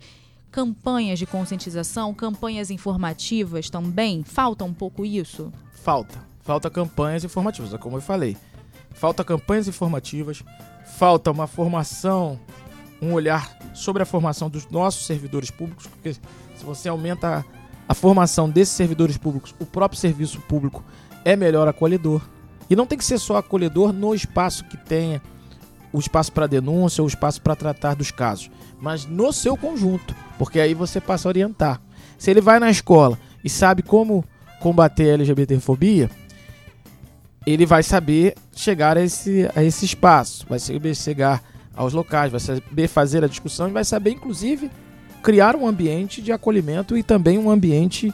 campanhas 0.56 1.18
de 1.18 1.26
conscientização, 1.26 2.14
campanhas 2.14 2.70
informativas 2.70 3.68
também? 3.68 4.24
Falta 4.24 4.64
um 4.64 4.72
pouco 4.72 5.04
isso? 5.04 5.52
Falta. 5.70 6.18
Falta 6.40 6.70
campanhas 6.70 7.22
informativas, 7.24 7.74
é 7.74 7.76
como 7.76 7.98
eu 7.98 8.00
falei. 8.00 8.38
Falta 8.92 9.22
campanhas 9.22 9.68
informativas, 9.68 10.42
falta 10.96 11.30
uma 11.30 11.46
formação, 11.46 12.40
um 13.02 13.12
olhar 13.12 13.54
sobre 13.74 14.02
a 14.02 14.06
formação 14.06 14.48
dos 14.48 14.66
nossos 14.70 15.04
servidores 15.04 15.50
públicos, 15.50 15.86
porque 15.88 16.14
se 16.14 16.64
você 16.64 16.88
aumenta 16.88 17.44
a 17.86 17.92
formação 17.92 18.48
desses 18.48 18.74
servidores 18.74 19.18
públicos, 19.18 19.54
o 19.60 19.66
próprio 19.66 20.00
serviço 20.00 20.40
público 20.40 20.82
é 21.22 21.36
melhor 21.36 21.68
acolhedor. 21.68 22.22
E 22.70 22.74
não 22.74 22.86
tem 22.86 22.96
que 22.96 23.04
ser 23.04 23.18
só 23.18 23.36
acolhedor 23.36 23.92
no 23.92 24.14
espaço 24.14 24.64
que 24.64 24.78
tenha 24.78 25.20
o 25.96 25.98
espaço 25.98 26.30
para 26.30 26.46
denúncia 26.46 27.02
o 27.02 27.06
espaço 27.06 27.40
para 27.40 27.56
tratar 27.56 27.94
dos 27.94 28.10
casos, 28.10 28.50
mas 28.78 29.06
no 29.06 29.32
seu 29.32 29.56
conjunto, 29.56 30.14
porque 30.36 30.60
aí 30.60 30.74
você 30.74 31.00
passa 31.00 31.26
a 31.26 31.30
orientar. 31.30 31.80
Se 32.18 32.30
ele 32.30 32.42
vai 32.42 32.60
na 32.60 32.70
escola 32.70 33.18
e 33.42 33.48
sabe 33.48 33.82
como 33.82 34.22
combater 34.60 35.10
a 35.10 35.14
LGBTfobia, 35.14 36.10
ele 37.46 37.64
vai 37.64 37.82
saber 37.82 38.34
chegar 38.54 38.98
a 38.98 39.00
esse, 39.02 39.48
a 39.56 39.64
esse 39.64 39.86
espaço, 39.86 40.44
vai 40.46 40.58
saber 40.58 40.94
chegar 40.94 41.42
aos 41.74 41.94
locais, 41.94 42.30
vai 42.30 42.40
saber 42.40 42.88
fazer 42.88 43.24
a 43.24 43.28
discussão 43.28 43.66
e 43.66 43.72
vai 43.72 43.84
saber, 43.84 44.10
inclusive, 44.10 44.70
criar 45.22 45.56
um 45.56 45.66
ambiente 45.66 46.20
de 46.20 46.30
acolhimento 46.30 46.94
e 46.94 47.02
também 47.02 47.38
um 47.38 47.50
ambiente 47.50 48.12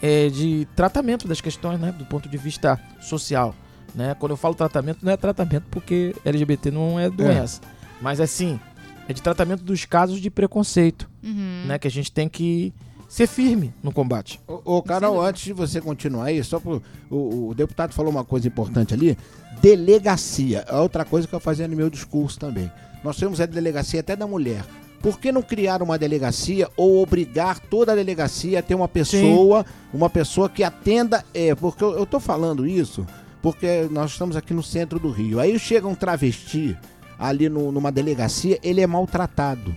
eh, 0.00 0.28
de 0.28 0.68
tratamento 0.76 1.26
das 1.26 1.40
questões, 1.40 1.80
né, 1.80 1.90
do 1.90 2.04
ponto 2.04 2.28
de 2.28 2.36
vista 2.36 2.80
social. 3.00 3.52
Né? 3.94 4.14
Quando 4.18 4.32
eu 4.32 4.36
falo 4.36 4.54
tratamento, 4.54 4.98
não 5.02 5.12
é 5.12 5.16
tratamento 5.16 5.64
porque 5.70 6.14
LGBT 6.24 6.70
não 6.70 6.98
é 7.00 7.08
doença, 7.08 7.60
mas 8.00 8.20
assim, 8.20 8.60
é 9.08 9.12
de 9.12 9.22
tratamento 9.22 9.62
dos 9.62 9.84
casos 9.84 10.20
de 10.20 10.30
preconceito, 10.30 11.08
Uhum. 11.22 11.64
né, 11.66 11.78
que 11.78 11.88
a 11.88 11.90
gente 11.90 12.12
tem 12.12 12.28
que 12.28 12.72
ser 13.08 13.26
firme 13.26 13.72
no 13.82 13.90
combate. 13.92 14.38
Ô, 14.46 14.76
ô, 14.76 14.82
Carol, 14.82 15.20
antes 15.20 15.44
de 15.44 15.52
você 15.52 15.80
continuar 15.80 16.24
aí, 16.26 16.42
só 16.44 16.58
pro. 16.60 16.82
O, 17.10 17.48
o 17.48 17.54
deputado 17.54 17.92
falou 17.92 18.10
uma 18.10 18.24
coisa 18.24 18.46
importante 18.48 18.92
ali: 18.94 19.16
delegacia. 19.62 20.64
É 20.68 20.74
outra 20.76 21.04
coisa 21.04 21.26
que 21.28 21.34
eu 21.34 21.40
fazia 21.40 21.66
no 21.68 21.76
meu 21.76 21.90
discurso 21.90 22.38
também. 22.38 22.70
Nós 23.04 23.16
temos 23.16 23.40
a 23.40 23.46
delegacia 23.46 24.00
até 24.00 24.16
da 24.16 24.26
mulher. 24.26 24.64
Por 25.00 25.20
que 25.20 25.30
não 25.30 25.42
criar 25.42 25.82
uma 25.82 25.98
delegacia 25.98 26.68
ou 26.76 27.02
obrigar 27.02 27.60
toda 27.60 27.92
a 27.92 27.94
delegacia 27.94 28.58
a 28.58 28.62
ter 28.62 28.74
uma 28.74 28.88
pessoa, 28.88 29.64
uma 29.92 30.08
pessoa 30.10 30.48
que 30.48 30.64
atenda? 30.64 31.24
É, 31.34 31.54
porque 31.54 31.84
eu, 31.84 31.96
eu 31.98 32.06
tô 32.06 32.18
falando 32.18 32.66
isso 32.66 33.06
porque 33.46 33.86
nós 33.92 34.10
estamos 34.10 34.34
aqui 34.34 34.52
no 34.52 34.60
centro 34.60 34.98
do 34.98 35.08
Rio. 35.08 35.38
Aí 35.38 35.56
chega 35.56 35.86
um 35.86 35.94
travesti 35.94 36.76
ali 37.16 37.48
no- 37.48 37.70
numa 37.70 37.92
delegacia, 37.92 38.58
ele 38.60 38.80
é 38.80 38.86
maltratado. 38.88 39.72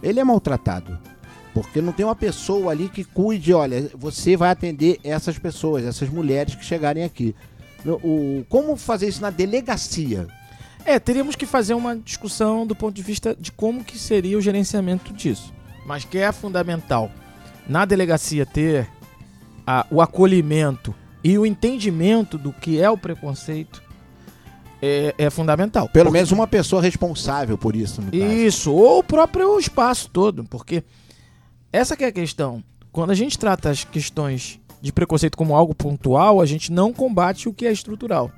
Ele 0.00 0.20
é 0.20 0.24
maltratado. 0.24 0.96
Porque 1.52 1.80
não 1.82 1.92
tem 1.92 2.06
uma 2.06 2.14
pessoa 2.14 2.70
ali 2.70 2.88
que 2.88 3.02
cuide, 3.02 3.52
olha, 3.52 3.90
você 3.96 4.36
vai 4.36 4.50
atender 4.50 5.00
essas 5.02 5.36
pessoas, 5.36 5.84
essas 5.84 6.08
mulheres 6.08 6.54
que 6.54 6.64
chegarem 6.64 7.02
aqui. 7.02 7.34
O, 7.84 8.44
como 8.48 8.76
fazer 8.76 9.08
isso 9.08 9.20
na 9.20 9.30
delegacia? 9.30 10.28
É, 10.84 11.00
teríamos 11.00 11.34
que 11.34 11.44
fazer 11.44 11.74
uma 11.74 11.96
discussão 11.96 12.64
do 12.64 12.76
ponto 12.76 12.94
de 12.94 13.02
vista 13.02 13.34
de 13.34 13.50
como 13.50 13.82
que 13.82 13.98
seria 13.98 14.38
o 14.38 14.40
gerenciamento 14.40 15.12
disso. 15.12 15.52
Mas 15.84 16.04
que 16.04 16.18
é 16.18 16.30
fundamental 16.30 17.10
na 17.68 17.84
delegacia 17.84 18.46
ter 18.46 18.88
a- 19.66 19.84
o 19.90 20.00
acolhimento 20.00 20.94
e 21.28 21.36
o 21.36 21.44
entendimento 21.44 22.38
do 22.38 22.54
que 22.54 22.80
é 22.80 22.88
o 22.88 22.96
preconceito 22.96 23.82
é, 24.80 25.14
é 25.18 25.28
fundamental. 25.28 25.86
Pelo 25.90 26.10
menos 26.10 26.32
uma 26.32 26.46
pessoa 26.46 26.80
responsável 26.80 27.58
por 27.58 27.76
isso, 27.76 28.00
no 28.00 28.10
caso. 28.10 28.24
Isso, 28.24 28.72
ou 28.72 29.00
o 29.00 29.04
próprio 29.04 29.58
espaço 29.58 30.08
todo, 30.08 30.42
porque 30.44 30.82
essa 31.70 31.94
que 31.94 32.04
é 32.04 32.06
a 32.06 32.12
questão. 32.12 32.64
Quando 32.90 33.10
a 33.10 33.14
gente 33.14 33.38
trata 33.38 33.68
as 33.68 33.84
questões 33.84 34.58
de 34.80 34.90
preconceito 34.90 35.36
como 35.36 35.54
algo 35.54 35.74
pontual, 35.74 36.40
a 36.40 36.46
gente 36.46 36.72
não 36.72 36.94
combate 36.94 37.46
o 37.46 37.52
que 37.52 37.66
é 37.66 37.72
estrutural. 37.72 38.32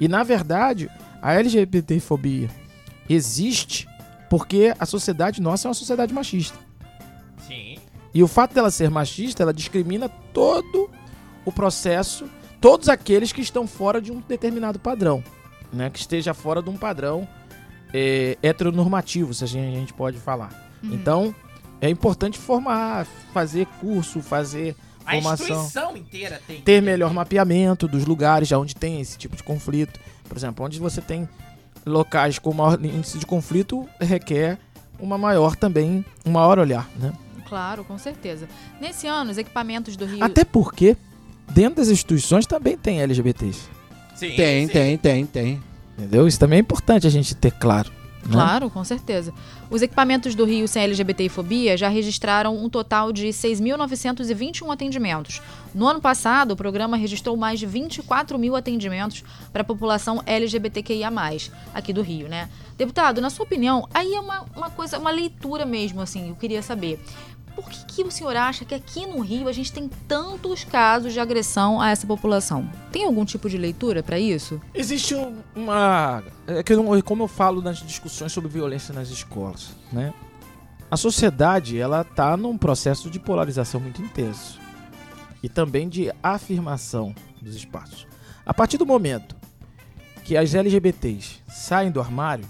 E 0.00 0.08
na 0.08 0.22
verdade, 0.22 0.90
a 1.20 1.34
LGBTfobia 1.34 2.48
existe 3.10 3.86
porque 4.30 4.74
a 4.78 4.86
sociedade 4.86 5.42
nossa 5.42 5.68
é 5.68 5.68
uma 5.68 5.74
sociedade 5.74 6.14
machista. 6.14 6.58
Sim. 7.46 7.76
E 8.14 8.22
o 8.22 8.26
fato 8.26 8.54
dela 8.54 8.70
ser 8.70 8.88
machista, 8.88 9.42
ela 9.42 9.52
discrimina 9.52 10.08
todo 10.08 10.88
o 11.44 11.52
processo, 11.52 12.28
todos 12.60 12.88
aqueles 12.88 13.32
que 13.32 13.40
estão 13.40 13.66
fora 13.66 14.00
de 14.00 14.12
um 14.12 14.20
determinado 14.20 14.78
padrão, 14.78 15.22
né? 15.72 15.90
Que 15.90 15.98
esteja 15.98 16.34
fora 16.34 16.62
de 16.62 16.70
um 16.70 16.76
padrão 16.76 17.26
é, 17.92 18.38
heteronormativo, 18.42 19.34
se 19.34 19.44
a 19.44 19.46
gente, 19.46 19.76
a 19.76 19.80
gente 19.80 19.92
pode 19.92 20.18
falar. 20.18 20.70
Uhum. 20.82 20.94
Então, 20.94 21.34
é 21.80 21.88
importante 21.88 22.38
formar, 22.38 23.06
fazer 23.32 23.66
curso, 23.80 24.20
fazer 24.20 24.76
A 25.04 25.12
formação, 25.12 25.46
instituição 25.46 25.96
inteira 25.96 26.40
tem 26.46 26.60
ter 26.60 26.80
melhor 26.80 27.12
mapeamento 27.12 27.88
dos 27.88 28.06
lugares 28.06 28.50
onde 28.52 28.74
tem 28.74 29.00
esse 29.00 29.18
tipo 29.18 29.36
de 29.36 29.42
conflito. 29.42 29.98
Por 30.28 30.36
exemplo, 30.36 30.64
onde 30.64 30.78
você 30.78 31.00
tem 31.00 31.28
locais 31.84 32.38
com 32.38 32.54
maior 32.54 32.82
índice 32.82 33.18
de 33.18 33.26
conflito, 33.26 33.86
requer 34.00 34.58
uma 34.98 35.18
maior 35.18 35.56
também, 35.56 36.04
um 36.24 36.30
maior 36.30 36.58
olhar, 36.58 36.88
né? 36.96 37.12
Claro, 37.48 37.84
com 37.84 37.98
certeza. 37.98 38.48
Nesse 38.80 39.06
ano, 39.06 39.30
os 39.30 39.36
equipamentos 39.36 39.96
do 39.96 40.06
Rio. 40.06 40.24
Até 40.24 40.44
porque 40.44 40.96
dentro 41.50 41.76
das 41.76 41.88
instituições 41.88 42.46
também 42.46 42.76
tem 42.76 43.00
LGBTs. 43.00 43.60
Sim, 44.14 44.30
Tem, 44.36 44.66
sim. 44.66 44.72
tem, 44.72 44.98
tem, 44.98 45.26
tem. 45.26 45.62
Entendeu? 45.98 46.26
Isso 46.26 46.38
também 46.38 46.58
é 46.58 46.60
importante 46.60 47.06
a 47.06 47.10
gente 47.10 47.34
ter 47.34 47.50
claro. 47.52 47.90
né? 48.24 48.32
Claro, 48.32 48.70
com 48.70 48.84
certeza. 48.84 49.32
Os 49.68 49.82
equipamentos 49.82 50.34
do 50.34 50.44
Rio 50.44 50.68
sem 50.68 50.82
LGBT 50.84 51.24
e 51.24 51.28
fobia 51.28 51.76
já 51.76 51.88
registraram 51.88 52.56
um 52.56 52.68
total 52.68 53.12
de 53.12 53.28
6.921 53.28 54.70
atendimentos. 54.72 55.40
No 55.74 55.88
ano 55.88 56.00
passado, 56.00 56.52
o 56.52 56.56
programa 56.56 56.96
registrou 56.96 57.36
mais 57.36 57.58
de 57.58 57.66
24 57.66 58.38
mil 58.38 58.54
atendimentos 58.54 59.24
para 59.52 59.62
a 59.62 59.64
população 59.64 60.22
LGBTQIA+, 60.26 61.10
aqui 61.74 61.92
do 61.92 62.02
Rio, 62.02 62.28
né? 62.28 62.48
Deputado, 62.76 63.20
na 63.20 63.30
sua 63.30 63.44
opinião, 63.44 63.88
aí 63.92 64.14
é 64.14 64.20
uma, 64.20 64.44
uma 64.54 64.70
coisa, 64.70 64.98
uma 64.98 65.10
leitura 65.10 65.64
mesmo, 65.64 66.00
assim, 66.00 66.28
eu 66.28 66.34
queria 66.34 66.62
saber. 66.62 67.00
Por 67.54 67.68
que, 67.68 67.84
que 67.84 68.02
o 68.02 68.10
senhor 68.10 68.34
acha 68.36 68.64
que 68.64 68.74
aqui 68.74 69.06
no 69.06 69.20
Rio 69.20 69.46
a 69.46 69.52
gente 69.52 69.72
tem 69.72 69.88
tantos 70.08 70.64
casos 70.64 71.12
de 71.12 71.20
agressão 71.20 71.80
a 71.80 71.90
essa 71.90 72.06
população? 72.06 72.68
Tem 72.90 73.04
algum 73.04 73.24
tipo 73.24 73.48
de 73.48 73.58
leitura 73.58 74.02
para 74.02 74.18
isso? 74.18 74.60
Existe 74.74 75.14
um- 75.14 75.36
uma. 75.54 76.22
É 76.46 76.62
como 77.02 77.24
eu 77.24 77.28
falo 77.28 77.60
nas 77.60 77.78
discussões 77.78 78.32
sobre 78.32 78.48
violência 78.48 78.94
nas 78.94 79.08
escolas, 79.10 79.70
né? 79.92 80.14
A 80.90 80.96
sociedade, 80.96 81.78
ela 81.78 82.04
tá 82.04 82.36
num 82.36 82.56
processo 82.58 83.08
de 83.10 83.18
polarização 83.18 83.80
muito 83.80 84.00
intenso. 84.02 84.58
E 85.42 85.48
também 85.48 85.88
de 85.88 86.12
afirmação 86.22 87.14
dos 87.40 87.54
espaços. 87.56 88.06
A 88.46 88.54
partir 88.54 88.78
do 88.78 88.86
momento 88.86 89.34
que 90.24 90.36
as 90.36 90.54
LGBTs 90.54 91.40
saem 91.48 91.90
do 91.90 92.00
armário, 92.00 92.44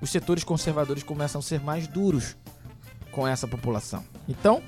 os 0.00 0.10
setores 0.10 0.44
conservadores 0.44 1.02
começam 1.02 1.38
a 1.40 1.42
ser 1.42 1.60
mais 1.60 1.88
duros 1.88 2.36
com 3.10 3.26
essa 3.26 3.48
população. 3.48 4.04
Então, 4.28 4.62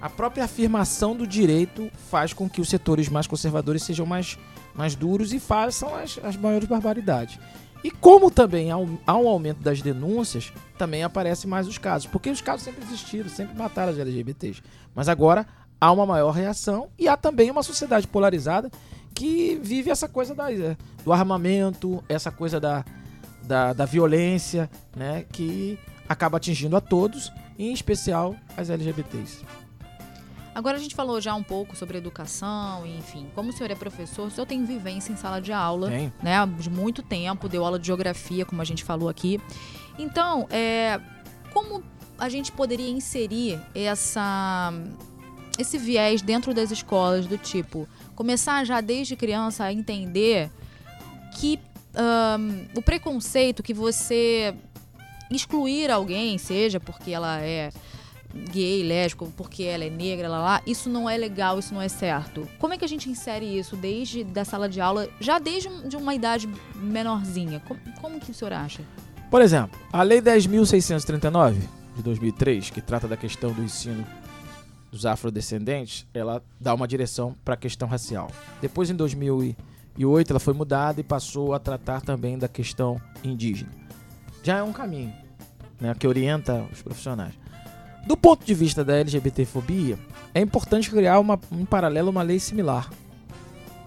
a 0.00 0.08
própria 0.08 0.44
afirmação 0.44 1.16
do 1.16 1.26
direito 1.26 1.90
faz 2.10 2.32
com 2.32 2.48
que 2.48 2.60
os 2.60 2.68
setores 2.68 3.08
mais 3.08 3.26
conservadores 3.26 3.82
sejam 3.82 4.06
mais 4.06 4.38
mais 4.74 4.94
duros 4.94 5.32
e 5.32 5.40
façam 5.40 5.92
as, 5.92 6.20
as 6.22 6.36
maiores 6.36 6.68
barbaridades. 6.68 7.36
E 7.82 7.90
como 7.90 8.30
também 8.30 8.70
há 8.70 8.76
um, 8.76 8.96
há 9.04 9.16
um 9.16 9.26
aumento 9.26 9.60
das 9.60 9.82
denúncias, 9.82 10.52
também 10.78 11.02
aparecem 11.02 11.50
mais 11.50 11.66
os 11.66 11.78
casos. 11.78 12.06
Porque 12.06 12.30
os 12.30 12.40
casos 12.40 12.62
sempre 12.62 12.84
existiram, 12.84 13.28
sempre 13.28 13.56
mataram 13.56 13.92
as 13.92 13.98
LGBTs. 13.98 14.62
Mas 14.94 15.08
agora 15.08 15.44
há 15.80 15.90
uma 15.90 16.06
maior 16.06 16.30
reação 16.30 16.88
e 16.96 17.08
há 17.08 17.16
também 17.16 17.50
uma 17.50 17.62
sociedade 17.62 18.06
polarizada 18.06 18.70
que 19.12 19.58
vive 19.60 19.90
essa 19.90 20.08
coisa 20.08 20.32
da, 20.32 20.52
eh, 20.52 20.76
do 21.04 21.12
armamento, 21.12 22.02
essa 22.08 22.30
coisa 22.30 22.60
da, 22.60 22.84
da, 23.42 23.72
da 23.72 23.84
violência, 23.84 24.70
né? 24.94 25.24
Que 25.32 25.76
acaba 26.08 26.36
atingindo 26.36 26.76
a 26.76 26.80
todos, 26.80 27.32
em 27.58 27.72
especial 27.72 28.36
as 28.56 28.70
LGBTs. 28.70 29.44
Agora 30.54 30.76
a 30.76 30.80
gente 30.80 30.94
falou 30.94 31.20
já 31.20 31.34
um 31.34 31.42
pouco 31.42 31.76
sobre 31.76 31.98
educação, 31.98 32.84
enfim. 32.84 33.28
Como 33.34 33.50
o 33.50 33.52
senhor 33.52 33.70
é 33.70 33.74
professor, 33.74 34.26
o 34.26 34.30
senhor 34.30 34.46
tem 34.46 34.64
vivência 34.64 35.12
em 35.12 35.16
sala 35.16 35.40
de 35.40 35.52
aula, 35.52 35.88
Tem. 35.88 36.12
né? 36.22 36.34
De 36.58 36.68
muito 36.68 37.00
tempo, 37.02 37.48
deu 37.48 37.64
aula 37.64 37.78
de 37.78 37.86
geografia, 37.86 38.44
como 38.44 38.60
a 38.60 38.64
gente 38.64 38.82
falou 38.82 39.08
aqui. 39.08 39.40
Então, 39.96 40.48
é, 40.50 41.00
como 41.52 41.82
a 42.18 42.28
gente 42.28 42.50
poderia 42.50 42.90
inserir 42.90 43.60
essa 43.74 44.72
esse 45.56 45.76
viés 45.76 46.22
dentro 46.22 46.54
das 46.54 46.70
escolas 46.70 47.26
do 47.26 47.36
tipo 47.36 47.88
começar 48.14 48.64
já 48.64 48.80
desde 48.80 49.16
criança 49.16 49.64
a 49.64 49.72
entender 49.72 50.50
que 51.36 51.58
ahn, 51.94 52.66
o 52.76 52.82
preconceito 52.82 53.62
que 53.62 53.74
você 53.74 54.54
excluir 55.30 55.90
alguém, 55.90 56.38
seja 56.38 56.80
porque 56.80 57.10
ela 57.10 57.40
é 57.40 57.70
gay, 58.50 58.82
lésbico, 58.82 59.32
porque 59.36 59.62
ela 59.62 59.84
é 59.84 59.90
negra, 59.90 60.28
lá, 60.28 60.38
lá, 60.38 60.62
isso 60.66 60.88
não 60.88 61.08
é 61.08 61.16
legal, 61.16 61.58
isso 61.58 61.72
não 61.72 61.80
é 61.80 61.88
certo. 61.88 62.48
Como 62.58 62.74
é 62.74 62.78
que 62.78 62.84
a 62.84 62.88
gente 62.88 63.08
insere 63.08 63.58
isso 63.58 63.76
desde 63.76 64.22
da 64.24 64.44
sala 64.44 64.68
de 64.68 64.80
aula, 64.80 65.08
já 65.20 65.38
desde 65.38 65.68
de 65.88 65.96
uma 65.96 66.14
idade 66.14 66.48
menorzinha? 66.76 67.60
Como, 67.66 67.80
como 68.00 68.20
que 68.20 68.30
o 68.30 68.34
senhor 68.34 68.52
acha? 68.52 68.82
Por 69.30 69.42
exemplo, 69.42 69.78
a 69.92 70.02
Lei 70.02 70.20
10.639 70.20 71.56
de 71.96 72.02
2003, 72.02 72.70
que 72.70 72.80
trata 72.80 73.08
da 73.08 73.16
questão 73.16 73.52
do 73.52 73.62
ensino 73.62 74.06
dos 74.90 75.04
afrodescendentes, 75.04 76.06
ela 76.14 76.42
dá 76.58 76.72
uma 76.72 76.88
direção 76.88 77.34
para 77.44 77.54
a 77.54 77.56
questão 77.56 77.86
racial. 77.86 78.30
Depois, 78.60 78.88
em 78.88 78.94
2008, 78.94 80.30
ela 80.30 80.40
foi 80.40 80.54
mudada 80.54 81.00
e 81.00 81.04
passou 81.04 81.52
a 81.52 81.58
tratar 81.58 82.00
também 82.00 82.38
da 82.38 82.48
questão 82.48 83.00
indígena. 83.22 83.87
Já 84.48 84.56
é 84.56 84.62
um 84.62 84.72
caminho 84.72 85.12
né, 85.78 85.94
que 85.94 86.08
orienta 86.08 86.66
os 86.72 86.80
profissionais. 86.80 87.34
Do 88.06 88.16
ponto 88.16 88.46
de 88.46 88.54
vista 88.54 88.82
da 88.82 88.96
LGBTfobia, 88.96 89.98
é 90.34 90.40
importante 90.40 90.90
criar 90.90 91.20
uma, 91.20 91.38
em 91.52 91.66
paralelo 91.66 92.08
uma 92.08 92.22
lei 92.22 92.40
similar. 92.40 92.90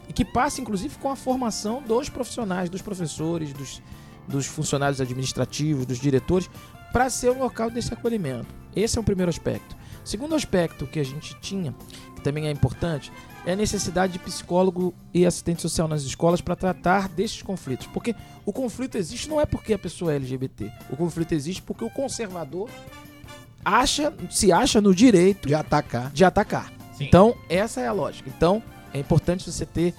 E 0.07 0.13
que 0.13 0.23
passe, 0.23 0.61
inclusive, 0.61 0.99
com 0.99 1.09
a 1.09 1.15
formação 1.15 1.81
dos 1.81 2.09
profissionais, 2.09 2.69
dos 2.69 2.83
professores, 2.83 3.51
dos, 3.53 3.81
dos 4.27 4.45
funcionários 4.45 5.01
administrativos, 5.01 5.87
dos 5.87 5.99
diretores, 5.99 6.47
para 6.93 7.09
ser 7.09 7.31
um 7.31 7.39
local 7.39 7.71
desse 7.71 7.91
acolhimento. 7.91 8.45
Esse 8.75 8.99
é 8.99 9.01
o 9.01 9.03
primeiro 9.03 9.31
aspecto. 9.31 9.75
Segundo 10.05 10.35
aspecto 10.35 10.85
que 10.85 10.99
a 10.99 11.03
gente 11.03 11.35
tinha, 11.41 11.73
que 12.15 12.21
também 12.21 12.45
é 12.45 12.51
importante, 12.51 13.11
é 13.45 13.53
a 13.53 13.55
necessidade 13.55 14.13
de 14.13 14.19
psicólogo 14.19 14.93
e 15.13 15.25
assistente 15.25 15.61
social 15.61 15.87
nas 15.87 16.03
escolas 16.03 16.41
para 16.41 16.55
tratar 16.55 17.09
desses 17.09 17.41
conflitos. 17.41 17.87
Porque 17.87 18.15
o 18.45 18.53
conflito 18.53 18.97
existe 18.97 19.29
não 19.29 19.41
é 19.41 19.45
porque 19.45 19.73
a 19.73 19.79
pessoa 19.79 20.13
é 20.13 20.15
LGBT. 20.17 20.71
O 20.89 20.95
conflito 20.95 21.33
existe 21.33 21.61
porque 21.61 21.83
o 21.83 21.89
conservador 21.89 22.69
acha, 23.65 24.13
se 24.29 24.51
acha 24.51 24.79
no 24.79 24.93
direito 24.93 25.47
De 25.47 25.55
atacar. 25.55 26.11
de 26.11 26.23
atacar. 26.23 26.71
Sim. 26.93 27.05
Então, 27.05 27.35
essa 27.49 27.81
é 27.81 27.87
a 27.87 27.91
lógica. 27.91 28.29
Então, 28.35 28.61
é 28.93 28.99
importante 28.99 29.49
você 29.49 29.65
ter 29.65 29.95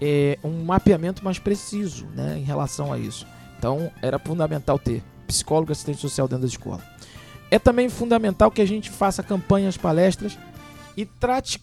é, 0.00 0.38
um 0.44 0.64
mapeamento 0.64 1.24
mais 1.24 1.38
preciso 1.38 2.06
né, 2.14 2.36
em 2.38 2.42
relação 2.42 2.92
a 2.92 2.98
isso. 2.98 3.26
Então, 3.58 3.90
era 4.02 4.18
fundamental 4.18 4.78
ter 4.78 5.02
psicólogo 5.26 5.70
e 5.70 5.72
assistente 5.72 6.00
social 6.00 6.28
dentro 6.28 6.42
da 6.42 6.48
escola. 6.48 6.82
É 7.50 7.58
também 7.58 7.88
fundamental 7.88 8.50
que 8.50 8.60
a 8.60 8.66
gente 8.66 8.90
faça 8.90 9.22
campanhas, 9.22 9.76
palestras 9.76 10.36
e 10.96 11.06
trate 11.06 11.58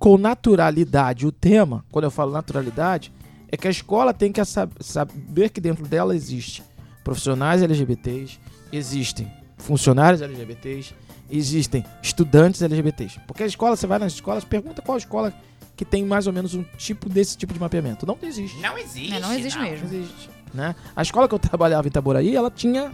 com 0.00 0.16
naturalidade 0.18 1.26
o 1.26 1.30
tema. 1.30 1.84
Quando 1.92 2.06
eu 2.06 2.10
falo 2.10 2.32
naturalidade, 2.32 3.12
é 3.52 3.56
que 3.56 3.68
a 3.68 3.70
escola 3.70 4.12
tem 4.14 4.32
que 4.32 4.42
sab- 4.44 4.72
saber 4.80 5.50
que 5.50 5.60
dentro 5.60 5.86
dela 5.86 6.16
existe 6.16 6.62
profissionais 7.04 7.62
LGBTs, 7.62 8.38
existem 8.72 9.30
funcionários 9.58 10.22
LGBTs, 10.22 10.94
existem 11.30 11.84
estudantes 12.02 12.62
LGBTs. 12.62 13.20
Porque 13.26 13.42
a 13.42 13.46
escola, 13.46 13.76
você 13.76 13.86
vai 13.86 13.98
nas 13.98 14.14
escolas, 14.14 14.42
pergunta 14.44 14.80
qual 14.82 14.96
escola 14.96 15.32
que 15.76 15.84
tem 15.84 16.04
mais 16.04 16.26
ou 16.26 16.32
menos 16.32 16.54
um 16.54 16.62
tipo 16.78 17.08
desse 17.08 17.36
tipo 17.36 17.52
de 17.52 17.60
mapeamento. 17.60 18.06
Não 18.06 18.16
existe. 18.22 18.58
Não 18.60 18.76
existe. 18.78 19.12
É, 19.14 19.20
não 19.20 19.32
existe 19.32 19.58
Não 19.58 19.64
mesmo. 19.70 19.86
existe. 19.86 20.30
Né? 20.52 20.74
A 20.96 21.02
escola 21.02 21.28
que 21.28 21.34
eu 21.34 21.38
trabalhava 21.38 21.86
em 21.86 21.90
Itaboraí, 21.90 22.34
ela 22.34 22.50
tinha 22.50 22.90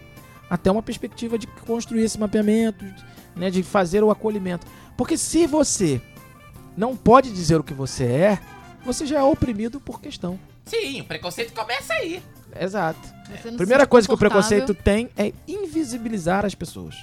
até 0.51 0.71
uma 0.71 0.83
perspectiva 0.83 1.39
de 1.39 1.47
construir 1.47 2.03
esse 2.03 2.19
mapeamento, 2.19 2.85
né, 3.35 3.51
de 3.51 3.63
fazer 3.63 4.03
o 4.05 4.11
acolhimento. 4.11 4.67
Porque 4.97 5.17
se 5.19 5.47
você 5.47 6.01
não 6.77 6.97
pode 6.97 7.33
dizer 7.33 7.59
o 7.59 7.65
que 7.65 7.75
você 7.75 8.05
é, 8.05 8.39
você 8.85 9.07
já 9.07 9.19
é 9.19 9.23
oprimido 9.23 9.81
por 9.81 10.01
questão. 10.01 10.39
Sim, 10.65 11.01
o 11.01 11.05
preconceito 11.05 11.53
começa 11.53 11.93
aí. 11.95 12.23
Exato. 12.59 13.01
Primeira 13.57 13.87
coisa 13.87 14.07
que 14.07 14.15
o 14.15 14.19
preconceito 14.19 14.75
tem 14.75 15.09
é 15.17 15.33
invisibilizar 15.47 16.45
as 16.45 16.55
pessoas. 16.55 16.97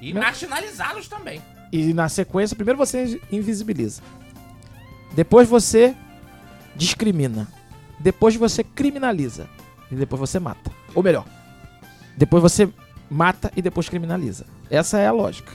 E 0.00 0.12
Não. 0.12 0.22
marginalizá-los 0.22 1.08
também. 1.08 1.40
E 1.72 1.92
na 1.92 2.08
sequência, 2.08 2.56
primeiro 2.56 2.78
você 2.78 3.20
invisibiliza. 3.30 4.02
Depois 5.12 5.48
você 5.48 5.94
discrimina. 6.74 7.46
Depois 7.98 8.34
você 8.34 8.64
criminaliza. 8.64 9.48
E 9.90 9.94
depois 9.94 10.18
você 10.18 10.38
mata. 10.38 10.70
Ou 10.94 11.02
melhor, 11.02 11.26
depois 12.16 12.42
você 12.42 12.68
mata 13.08 13.52
e 13.56 13.62
depois 13.62 13.88
criminaliza. 13.88 14.46
Essa 14.70 14.98
é 14.98 15.06
a 15.06 15.12
lógica. 15.12 15.52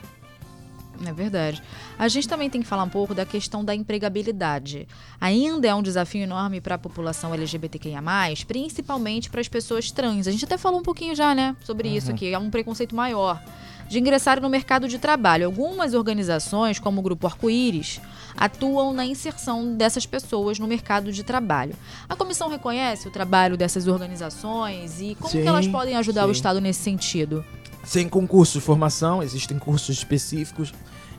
É 1.06 1.12
verdade. 1.12 1.62
A 1.98 2.08
gente 2.08 2.28
também 2.28 2.50
tem 2.50 2.62
que 2.62 2.68
falar 2.68 2.84
um 2.84 2.90
pouco 2.90 3.14
da 3.14 3.26
questão 3.26 3.66
da 3.66 3.74
empregabilidade. 3.74 4.88
Ainda 5.20 5.68
é 5.68 5.76
um 5.76 5.82
desafio 5.82 6.22
enorme 6.22 6.62
para 6.62 6.76
a 6.76 6.78
população 6.78 7.34
LGBTQIA+, 7.34 8.02
principalmente 8.48 9.30
para 9.30 9.42
as 9.42 9.48
pessoas 9.48 9.92
trans. 9.92 10.28
A 10.28 10.32
gente 10.32 10.46
até 10.46 10.58
falou 10.58 10.80
um 10.80 10.84
pouquinho 10.84 11.16
já, 11.16 11.34
né, 11.34 11.56
sobre 11.64 11.90
isso 11.90 12.12
aqui. 12.12 12.34
É 12.34 12.38
um 12.38 12.50
preconceito 12.50 12.96
maior 12.96 13.42
de 13.88 14.00
ingressar 14.00 14.42
no 14.42 14.50
mercado 14.50 14.88
de 14.88 14.98
trabalho. 14.98 15.46
Algumas 15.46 15.94
organizações, 15.94 16.80
como 16.80 17.00
o 17.00 17.04
Grupo 17.04 17.28
Arco-Íris, 17.28 18.02
atuam 18.36 18.94
na 18.94 19.06
inserção 19.06 19.76
dessas 19.76 20.06
pessoas 20.06 20.60
no 20.60 20.68
mercado 20.68 21.12
de 21.12 21.24
trabalho. 21.24 21.76
A 22.10 22.16
comissão 22.16 22.50
reconhece 22.50 23.08
o 23.08 23.12
trabalho 23.12 23.56
dessas 23.56 23.88
organizações 23.88 25.00
e 25.02 25.16
como 25.16 25.32
que 25.32 25.42
Sim, 25.42 25.48
elas 25.48 25.68
podem 25.68 25.96
ajudar 25.98 26.26
o 26.26 26.28
sim. 26.28 26.34
Estado 26.34 26.60
nesse 26.60 26.82
sentido? 26.82 27.46
Sem 27.86 28.10
concursos 28.10 28.56
de 28.56 28.62
formação, 28.62 29.21
existem 29.21 29.60
cursos 29.60 29.95
específicos. 29.95 30.74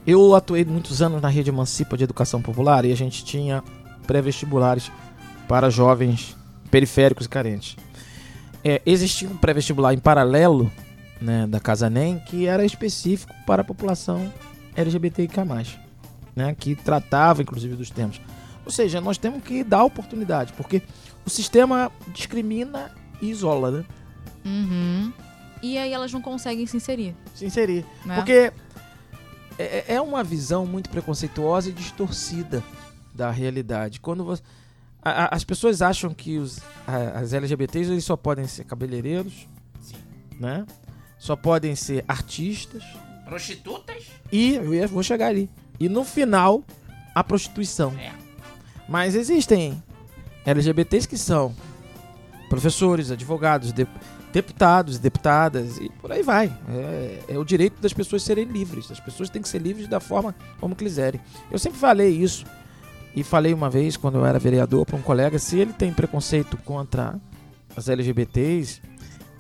Eu 0.07 0.35
atuei 0.35 0.64
muitos 0.64 1.00
anos 1.00 1.22
na 1.22 1.29
rede 1.29 1.48
Emancipa 1.48 1.96
de 1.96 2.05
Educação 2.05 2.42
Popular 2.42 2.85
e 2.85 2.92
a 2.92 2.96
gente 2.96 3.24
tinha 3.24 3.62
pré-vestibulares 4.07 4.90
para 5.48 5.70
jovens 5.70 6.37
periféricos 6.70 7.26
e 7.26 7.29
carentes. 7.29 7.76
É, 8.64 8.83
existia 8.85 9.29
um 9.29 9.37
pré-vestibular 9.37 9.94
em 9.94 9.98
paralelo 9.98 10.70
né, 11.20 11.46
da 11.46 11.61
Casa 11.61 11.88
NEM 11.88 12.18
que 12.18 12.46
era 12.46 12.64
específico 12.64 13.33
para 13.46 13.62
a 13.62 13.64
população 13.64 14.33
LGBTIK+, 14.74 15.40
né, 16.35 16.55
que 16.59 16.74
tratava 16.74 17.42
inclusive 17.42 17.76
dos 17.76 17.90
temas. 17.90 18.20
Ou 18.64 18.72
seja, 18.72 19.00
nós 19.00 19.16
temos 19.16 19.42
que 19.44 19.62
dar 19.62 19.85
oportunidade, 19.85 20.52
porque 20.55 20.83
o 21.24 21.31
sistema 21.31 21.90
discrimina 22.12 22.90
e 23.22 23.31
isola, 23.31 23.70
né? 23.70 23.85
Uhum. 24.44 25.12
E 25.72 25.79
aí 25.79 25.92
elas 25.92 26.12
não 26.12 26.20
conseguem 26.22 26.66
se 26.66 26.76
inserir. 26.76 27.14
Se 27.35 27.44
inserir. 27.46 27.85
Né? 28.05 28.14
Porque 28.16 28.52
é, 29.59 29.94
é 29.94 30.00
uma 30.00 30.22
visão 30.22 30.66
muito 30.66 30.90
preconceituosa 30.90 31.70
e 31.70 31.72
distorcida 31.72 32.62
da 33.14 33.31
realidade. 33.31 34.00
Quando 34.00 34.24
você, 34.24 34.42
a- 35.02 35.24
a- 35.24 35.29
as 35.35 35.44
pessoas 35.44 35.81
acham 35.83 36.12
que 36.12 36.38
os, 36.38 36.59
a- 36.87 37.18
as 37.20 37.33
LGBTs 37.33 37.90
eles 37.90 38.05
só 38.05 38.16
podem 38.16 38.46
ser 38.46 38.64
cabeleireiros, 38.64 39.48
Sim. 39.81 39.96
né? 40.38 40.66
Só 41.18 41.35
podem 41.35 41.74
ser 41.74 42.05
artistas 42.07 42.83
Prostitutas? 43.24 44.05
e 44.31 44.55
eu 44.57 44.74
ia- 44.74 44.87
vou 44.87 45.02
chegar 45.02 45.29
ali. 45.29 45.48
E 45.81 45.88
no 45.88 46.05
final 46.05 46.62
a 47.14 47.24
prostituição. 47.24 47.94
É. 47.98 48.12
Mas 48.88 49.14
existem 49.14 49.83
LGBTs 50.44 51.09
que 51.09 51.16
são 51.18 51.55
professores, 52.48 53.11
advogados, 53.11 53.72
de- 53.72 53.87
deputados, 54.37 54.99
deputadas 54.99 55.79
e 55.79 55.88
por 55.88 56.12
aí 56.12 56.22
vai. 56.22 56.53
É, 56.68 57.20
é 57.31 57.38
o 57.38 57.44
direito 57.44 57.81
das 57.81 57.94
pessoas 57.94 58.22
serem 58.22 58.44
livres. 58.44 58.90
As 58.90 59.01
pessoas 59.01 59.31
têm 59.31 59.40
que 59.40 59.49
ser 59.49 59.62
livres 59.62 59.88
da 59.88 59.99
forma 59.99 60.35
como 60.61 60.77
quiserem. 60.77 61.18
Eu 61.51 61.59
sempre 61.59 61.79
falei 61.79 62.11
isso 62.11 62.44
e 63.14 63.25
falei 63.25 63.55
uma 63.55 63.70
vez 63.70 63.96
quando 63.96 64.18
eu 64.18 64.27
era 64.27 64.38
vereador 64.38 64.85
para 64.85 64.96
um 64.96 65.01
colega, 65.01 65.38
se 65.38 65.59
ele 65.59 65.72
tem 65.72 65.90
preconceito 65.90 66.59
contra 66.59 67.18
as 67.75 67.88
LGBTs, 67.88 68.83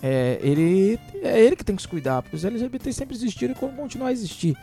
é, 0.02 0.38
ele 0.40 0.98
é 1.22 1.44
ele 1.44 1.56
que 1.56 1.64
tem 1.64 1.76
que 1.76 1.82
se 1.82 1.88
cuidar, 1.88 2.22
porque 2.22 2.36
os 2.36 2.44
LGBTs 2.46 2.96
sempre 2.96 3.14
existiram 3.14 3.54
e 3.54 3.60
vão 3.60 3.72
continuar 3.72 4.08
a 4.08 4.12
existir. 4.12 4.56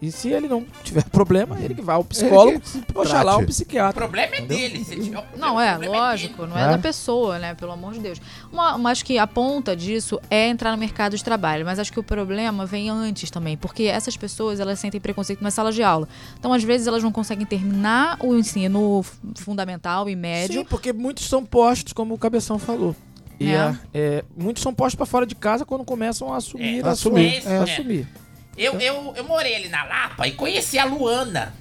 E 0.00 0.12
se 0.12 0.28
ele 0.28 0.46
não 0.46 0.62
tiver 0.84 1.04
problema, 1.08 1.58
ele 1.58 1.74
que 1.74 1.80
vai 1.80 1.96
ao 1.96 2.04
psicólogo, 2.04 2.60
oxalá 2.94 3.38
O 3.38 3.46
psiquiatra. 3.46 4.02
problema 4.02 4.34
é 4.34 4.38
Entendeu? 4.40 4.56
dele. 4.58 4.84
Tiver 4.84 5.18
um 5.18 5.22
problema, 5.22 5.36
Não, 5.46 5.56
o 5.56 5.60
é, 5.60 5.76
lógico, 5.88 6.42
dele. 6.42 6.48
não 6.52 6.58
é, 6.58 6.64
É. 6.64 6.68
da 6.68 6.78
pessoa, 6.78 7.38
né? 7.38 7.54
Pelo 7.54 7.72
amor 7.72 7.94
de 7.94 8.00
Deus. 8.00 8.20
Uma, 8.52 8.76
mas 8.76 9.02
que 9.02 9.16
a 9.18 9.26
ponta 9.26 9.74
disso 9.74 10.20
é 10.30 10.48
entrar 10.48 10.70
no 10.72 10.76
mercado 10.76 11.16
de 11.16 11.24
trabalho. 11.24 11.64
Mas 11.64 11.78
acho 11.78 11.90
que 11.90 11.98
o 11.98 12.02
problema 12.02 12.66
vem 12.66 12.90
antes 12.90 13.30
também, 13.30 13.56
porque 13.56 13.84
essas 13.84 14.16
pessoas 14.18 14.60
elas 14.60 14.78
sentem 14.78 15.00
preconceito 15.00 15.42
nas 15.42 15.54
salas 15.54 15.74
de 15.74 15.82
aula. 15.82 16.06
Então, 16.38 16.52
às 16.52 16.62
vezes, 16.62 16.86
elas 16.86 17.02
não 17.02 17.10
conseguem 17.10 17.46
terminar 17.46 18.18
o 18.22 18.34
ensino 18.36 19.02
fundamental 19.36 20.08
e 20.10 20.14
médio. 20.16 20.60
Sim, 20.60 20.64
porque 20.66 20.92
muitos 20.92 21.26
são 21.26 21.44
postos, 21.44 21.92
como 21.94 22.12
o 22.14 22.18
Cabeção 22.18 22.58
falou. 22.58 22.94
E 23.40 23.50
É. 23.50 23.76
é, 23.94 24.24
muitos 24.36 24.62
são 24.62 24.72
postos 24.74 24.94
para 24.94 25.06
fora 25.06 25.26
de 25.26 25.34
casa 25.34 25.64
quando 25.64 25.84
começam 25.84 26.32
a 26.32 26.36
assumir. 26.36 26.80
É, 26.80 26.86
a 26.86 26.90
assumir, 26.90 27.42
sua- 27.42 27.50
é. 27.52 27.58
assumir. 27.62 28.08
Eu, 28.56 28.80
eu, 28.80 29.12
eu 29.16 29.24
morei 29.24 29.54
ali 29.54 29.68
na 29.68 29.84
Lapa 29.84 30.26
e 30.26 30.32
conheci 30.32 30.78
a 30.78 30.84
Luana. 30.84 31.54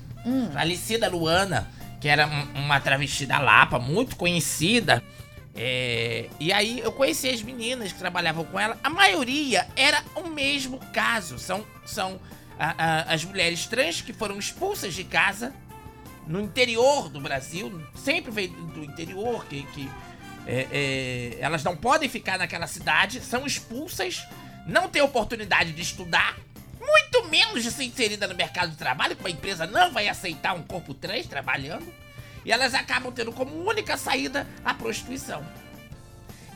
A 0.55 0.63
Licida 0.63 1.07
Luana, 1.09 1.69
que 2.01 2.07
era 2.07 2.25
um- 2.25 2.63
uma 2.65 2.79
travesti 2.79 3.25
da 3.25 3.37
Lapa, 3.39 3.77
muito 3.79 4.15
conhecida. 4.15 5.03
É, 5.55 6.29
e 6.39 6.51
aí 6.51 6.79
eu 6.79 6.91
conheci 6.91 7.29
as 7.29 7.41
meninas 7.41 7.91
que 7.93 7.99
trabalhavam 7.99 8.43
com 8.45 8.59
ela. 8.59 8.77
A 8.83 8.89
maioria 8.89 9.67
era 9.75 10.03
o 10.15 10.27
mesmo 10.27 10.79
caso. 10.91 11.37
São, 11.39 11.65
são 11.85 12.19
a- 12.59 12.75
a- 12.77 13.13
as 13.13 13.23
mulheres 13.23 13.65
trans 13.65 14.01
que 14.01 14.11
foram 14.13 14.37
expulsas 14.39 14.93
de 14.93 15.03
casa 15.03 15.53
no 16.27 16.41
interior 16.41 17.07
do 17.09 17.19
Brasil, 17.21 17.81
sempre 17.95 18.31
veio 18.31 18.49
do 18.49 18.65
do 18.75 18.83
interior, 18.83 19.45
que, 19.45 19.61
que 19.73 19.89
é, 20.47 20.67
é, 20.71 21.37
elas 21.39 21.63
não 21.63 21.77
podem 21.77 22.09
ficar 22.09 22.37
naquela 22.39 22.65
cidade, 22.67 23.21
são 23.21 23.45
expulsas, 23.45 24.25
não 24.67 24.89
têm 24.89 25.01
oportunidade 25.03 25.71
de 25.71 25.81
estudar, 25.81 26.35
muito 26.85 27.29
menos 27.29 27.63
de 27.63 27.71
ser 27.71 27.83
inserida 27.83 28.27
no 28.27 28.35
mercado 28.35 28.71
de 28.71 28.77
trabalho, 28.77 29.15
porque 29.15 29.31
a 29.31 29.33
empresa 29.33 29.65
não 29.67 29.91
vai 29.91 30.07
aceitar 30.07 30.53
um 30.55 30.63
corpo 30.63 30.93
trans 30.93 31.25
trabalhando, 31.27 31.85
e 32.43 32.51
elas 32.51 32.73
acabam 32.73 33.11
tendo 33.11 33.31
como 33.31 33.67
única 33.67 33.97
saída 33.97 34.47
a 34.63 34.73
prostituição. 34.73 35.43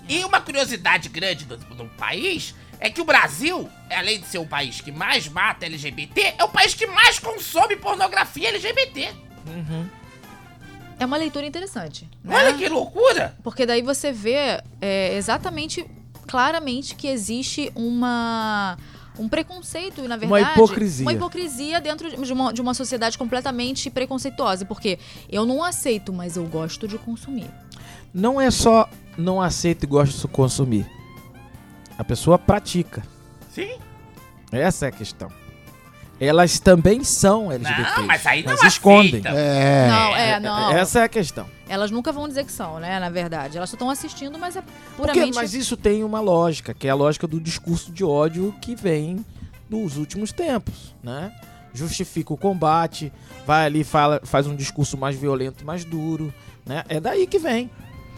E 0.07 0.23
uma 0.23 0.41
curiosidade 0.41 1.09
grande 1.09 1.45
do, 1.45 1.57
do 1.57 1.85
país 1.89 2.55
é 2.79 2.89
que 2.89 3.01
o 3.01 3.05
Brasil, 3.05 3.69
além 3.89 4.19
de 4.19 4.27
ser 4.27 4.37
o 4.37 4.45
país 4.45 4.81
que 4.81 4.91
mais 4.91 5.27
mata 5.27 5.65
LGBT, 5.65 6.35
é 6.37 6.43
o 6.43 6.49
país 6.49 6.73
que 6.73 6.87
mais 6.87 7.19
consome 7.19 7.75
pornografia 7.75 8.49
LGBT. 8.49 9.09
É 10.99 11.05
uma 11.05 11.17
leitura 11.17 11.45
interessante. 11.45 12.09
né? 12.23 12.35
Olha 12.35 12.53
que 12.53 12.67
loucura! 12.67 13.35
Porque 13.43 13.65
daí 13.65 13.81
você 13.81 14.11
vê 14.11 14.61
é, 14.81 15.15
exatamente, 15.15 15.85
claramente, 16.27 16.95
que 16.95 17.07
existe 17.07 17.71
uma. 17.75 18.77
Um 19.19 19.27
preconceito, 19.27 20.01
na 20.03 20.15
Uma 20.15 20.17
verdade. 20.17 20.53
hipocrisia. 20.53 21.05
Uma 21.05 21.13
hipocrisia 21.13 21.81
dentro 21.81 22.09
de 22.09 22.33
uma, 22.33 22.53
de 22.53 22.61
uma 22.61 22.73
sociedade 22.73 23.17
completamente 23.17 23.89
preconceituosa. 23.89 24.65
Porque 24.65 24.97
eu 25.29 25.45
não 25.45 25.63
aceito, 25.63 26.13
mas 26.13 26.37
eu 26.37 26.45
gosto 26.45 26.87
de 26.87 26.97
consumir. 26.97 27.49
Não 28.13 28.39
é 28.39 28.49
só 28.49 28.89
não 29.17 29.41
aceita 29.41 29.85
e 29.85 29.87
gosta 29.87 30.27
de 30.27 30.33
consumir. 30.33 30.89
A 31.97 32.03
pessoa 32.03 32.39
pratica. 32.39 33.03
Sim. 33.51 33.77
Essa 34.51 34.85
é 34.85 34.89
a 34.89 34.91
questão. 34.91 35.29
Elas 36.19 36.59
também 36.59 37.03
são 37.03 37.51
LGBT. 37.51 37.97
Não, 37.97 38.07
mas 38.07 38.25
aí 38.25 38.43
não 38.43 38.53
mas 38.53 38.63
escondem. 38.63 39.21
É. 39.25 39.87
Não, 39.87 40.15
é, 40.15 40.39
não. 40.39 40.71
Essa 40.71 40.99
é 40.99 41.03
a 41.03 41.09
questão. 41.09 41.45
Elas 41.67 41.91
nunca 41.91 42.11
vão 42.11 42.27
dizer 42.27 42.45
que 42.45 42.51
são, 42.51 42.79
né? 42.79 42.99
Na 42.99 43.09
verdade. 43.09 43.57
Elas 43.57 43.69
só 43.69 43.75
estão 43.75 43.89
assistindo, 43.89 44.37
mas 44.37 44.55
é 44.55 44.61
Porque, 44.97 45.13
puramente. 45.13 45.35
mas 45.35 45.53
isso 45.53 45.77
tem 45.77 46.03
uma 46.03 46.19
lógica, 46.19 46.73
que 46.73 46.87
é 46.87 46.89
a 46.89 46.95
lógica 46.95 47.25
do 47.25 47.39
discurso 47.39 47.91
de 47.91 48.03
ódio 48.03 48.53
que 48.61 48.75
vem 48.75 49.25
dos 49.69 49.97
últimos 49.97 50.31
tempos, 50.31 50.95
né? 51.01 51.31
Justifica 51.73 52.33
o 52.33 52.37
combate, 52.37 53.13
vai 53.45 53.67
ali 53.67 53.83
fala, 53.83 54.19
faz 54.23 54.47
um 54.47 54.55
discurso 54.55 54.97
mais 54.97 55.15
violento, 55.15 55.63
mais 55.63 55.85
duro, 55.85 56.33
né? 56.65 56.83
É 56.89 56.99
daí 56.99 57.27
que 57.27 57.37
vem, 57.37 57.69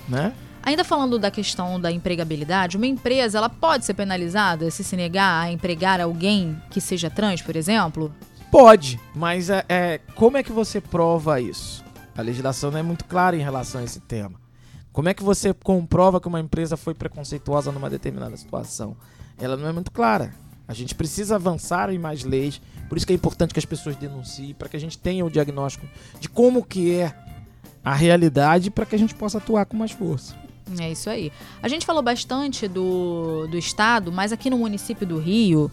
né? 0.08 0.34
Ainda 0.64 0.84
falando 0.84 1.18
da 1.18 1.32
questão 1.32 1.80
da 1.80 1.92
empregabilidade, 1.92 2.78
uma 2.78 2.86
empresa 2.86 3.38
ela 3.40 3.50
pode 3.50 3.84
ser 3.86 3.96
penalizada 3.96 4.70
se 4.70 4.84
se 4.84 4.96
negar 4.96 5.44
a 5.44 5.52
empregar 5.52 6.00
alguém 6.00 6.62
que 6.70 6.80
seja 6.80 7.10
trans, 7.10 7.42
por 7.42 7.56
exemplo? 7.56 8.14
Pode, 8.52 9.00
mas 9.16 9.50
é, 9.50 9.66
é- 9.68 10.00
como 10.14 10.38
é 10.38 10.44
que 10.44 10.52
você 10.52 10.80
prova 10.80 11.42
isso? 11.42 11.84
A 12.16 12.22
legislação 12.22 12.70
não 12.70 12.78
é 12.80 12.84
muito 12.84 13.06
clara 13.06 13.36
em 13.36 13.42
relação 13.42 13.82
a 13.82 13.84
esse 13.84 14.00
tema. 14.02 14.40
Como 14.92 15.08
é 15.08 15.14
que 15.14 15.24
você 15.24 15.54
comprova 15.54 16.20
que 16.20 16.28
uma 16.28 16.40
empresa 16.40 16.76
foi 16.76 16.94
preconceituosa 16.94 17.72
numa 17.72 17.90
determinada 17.90 18.36
situação? 18.36 18.96
Ela 19.40 19.56
não 19.56 19.68
é 19.68 19.72
muito 19.72 19.90
clara. 19.90 20.34
A 20.68 20.74
gente 20.74 20.94
precisa 20.94 21.36
avançar 21.36 21.90
em 21.92 21.98
mais 21.98 22.24
leis, 22.24 22.62
por 22.88 22.98
isso 22.98 23.08
que 23.08 23.14
é 23.14 23.16
importante 23.16 23.54
que 23.54 23.60
as 23.60 23.66
pessoas 23.66 23.96
denunciem, 23.96 24.54
para 24.54 24.70
que 24.70 24.78
a 24.78 24.80
gente 24.80 24.98
tenha 24.98 25.26
o 25.26 25.30
diagnóstico 25.30 25.88
de 26.20 26.30
como 26.30 26.64
que 26.64 26.94
é 26.94 27.14
a 27.84 27.94
realidade, 27.94 28.70
para 28.70 28.86
que 28.86 28.96
a 28.96 29.00
gente 29.00 29.16
possa 29.16 29.38
atuar 29.38 29.66
com 29.66 29.76
mais 29.76 29.92
força. 29.92 30.36
É 30.80 30.92
isso 30.92 31.10
aí. 31.10 31.32
A 31.62 31.68
gente 31.68 31.86
falou 31.86 32.02
bastante 32.02 32.68
do, 32.68 33.48
do 33.48 33.58
Estado, 33.58 34.12
mas 34.12 34.32
aqui 34.32 34.50
no 34.50 34.58
município 34.58 35.06
do 35.06 35.18
Rio, 35.18 35.72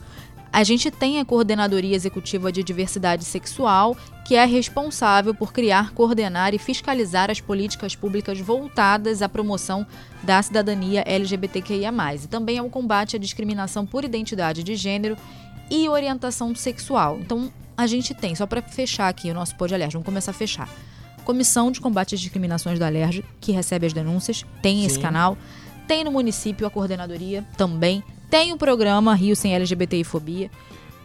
a 0.53 0.64
gente 0.64 0.90
tem 0.90 1.20
a 1.20 1.24
Coordenadoria 1.24 1.94
Executiva 1.94 2.51
de 2.51 2.62
Diversidade 2.62 3.24
Sexual, 3.24 3.96
que 4.24 4.35
é 4.35 4.44
responsável 4.44 5.35
por 5.35 5.53
criar, 5.53 5.92
coordenar 5.92 6.55
e 6.55 6.59
fiscalizar 6.59 7.31
as 7.31 7.40
políticas 7.40 7.94
públicas 7.94 8.40
voltadas 8.40 9.22
à 9.22 9.29
promoção 9.29 9.87
da 10.22 10.42
cidadania 10.42 11.05
LGBTQIA. 11.07 11.92
E 12.14 12.27
também 12.27 12.59
ao 12.59 12.68
combate 12.68 13.16
à 13.16 13.18
discriminação 13.18 13.87
por 13.87 14.05
identidade 14.05 14.62
de 14.62 14.74
gênero 14.74 15.16
e 15.70 15.88
orientação 15.88 16.55
sexual. 16.55 17.18
Então, 17.20 17.53
a 17.77 17.87
gente 17.87 18.14
tem, 18.14 18.35
só 18.35 18.46
para 18.46 18.62
fechar 18.62 19.09
aqui 19.09 19.31
o 19.31 19.35
nosso 19.35 19.55
Pode 19.55 19.74
Alerj, 19.74 19.92
vamos 19.92 20.07
começar 20.07 20.31
a 20.31 20.35
fechar. 20.35 20.68
Comissão 21.29 21.71
de 21.71 21.79
Combate 21.79 22.14
às 22.14 22.21
Discriminações 22.23 22.79
da 22.79 22.87
Alerj, 22.87 23.23
que 23.38 23.53
recebe 23.53 23.85
as 23.85 23.93
denúncias, 23.93 24.47
tem 24.62 24.87
esse 24.87 24.95
Sim. 24.95 25.03
canal. 25.03 25.37
Tem 25.87 26.03
no 26.03 26.11
município 26.11 26.67
a 26.67 26.71
coordenadoria 26.71 27.47
também. 27.55 28.03
Tem 28.31 28.51
o 28.55 28.57
programa 28.57 29.14
Rio 29.14 29.37
Sem 29.37 29.55
LGBTI 29.55 30.05
Fobia. 30.05 30.51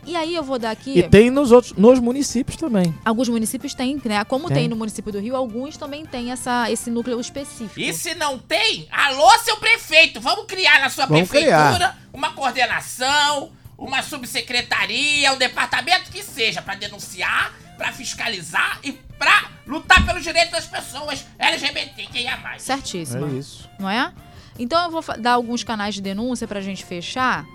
E 0.05 0.15
aí 0.15 0.33
eu 0.33 0.41
vou 0.41 0.57
dar 0.57 0.71
aqui. 0.71 0.97
E 0.97 1.03
tem 1.03 1.29
nos 1.29 1.51
outros, 1.51 1.73
nos 1.73 1.99
municípios 1.99 2.55
também. 2.55 2.95
Alguns 3.03 3.27
municípios 3.27 3.73
têm, 3.73 4.01
né? 4.05 4.23
Como 4.23 4.47
tem. 4.47 4.55
Tem. 4.55 4.67
no 4.69 4.77
município 4.77 5.11
do 5.11 5.19
Rio, 5.19 5.35
alguns 5.35 5.75
também 5.75 6.05
têm 6.05 6.31
essa, 6.31 6.71
esse 6.71 6.89
núcleo 6.89 7.19
específico. 7.19 7.81
E 7.81 7.91
se 7.91 8.15
não 8.15 8.39
tem, 8.39 8.87
alô, 8.89 9.29
seu 9.39 9.57
prefeito, 9.57 10.21
vamos 10.21 10.45
criar 10.45 10.79
na 10.79 10.89
sua 10.89 11.05
Vamos 11.05 11.27
prefeitura 11.27 11.97
uma 12.13 12.31
coordenação, 12.31 13.51
uma 13.83 14.01
subsecretaria, 14.01 15.33
um 15.33 15.37
departamento 15.37 16.09
que 16.09 16.23
seja 16.23 16.61
pra 16.61 16.75
denunciar, 16.75 17.53
pra 17.77 17.91
fiscalizar 17.91 18.79
e 18.83 18.93
pra 18.93 19.49
lutar 19.67 20.05
pelos 20.05 20.23
direitos 20.23 20.51
das 20.51 20.65
pessoas 20.65 21.25
LGBTQIA+. 21.37 22.39
Certíssimo. 22.57 23.25
É 23.27 23.39
isso. 23.39 23.69
não 23.77 23.89
é? 23.89 24.13
Então 24.57 24.83
eu 24.85 24.91
vou 24.91 25.03
dar 25.17 25.33
alguns 25.33 25.63
canais 25.63 25.95
de 25.95 26.01
denúncia 26.01 26.47
pra 26.47 26.61
gente 26.61 26.85
fechar. 26.85 27.45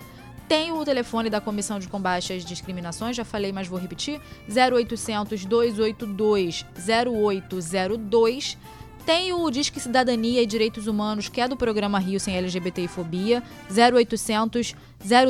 Tem 0.47 0.71
o 0.71 0.83
telefone 0.83 1.29
da 1.29 1.39
Comissão 1.39 1.79
de 1.79 1.87
Combate 1.87 2.33
às 2.33 2.43
Discriminações, 2.43 3.15
já 3.15 3.23
falei, 3.23 3.51
mas 3.51 3.67
vou 3.67 3.79
repetir: 3.79 4.19
0800 4.49 5.45
282 5.45 6.65
0802. 6.75 8.57
Tem 9.05 9.33
o 9.33 9.49
Disque 9.49 9.79
Cidadania 9.79 10.41
e 10.41 10.45
Direitos 10.45 10.85
Humanos, 10.85 11.27
que 11.29 11.41
é 11.41 11.47
do 11.47 11.57
programa 11.57 11.97
Rio 11.99 12.19
Sem 12.19 12.37
LGBT 12.37 12.83
e 12.83 12.87
Fobia, 12.87 13.41
0800 13.69 14.75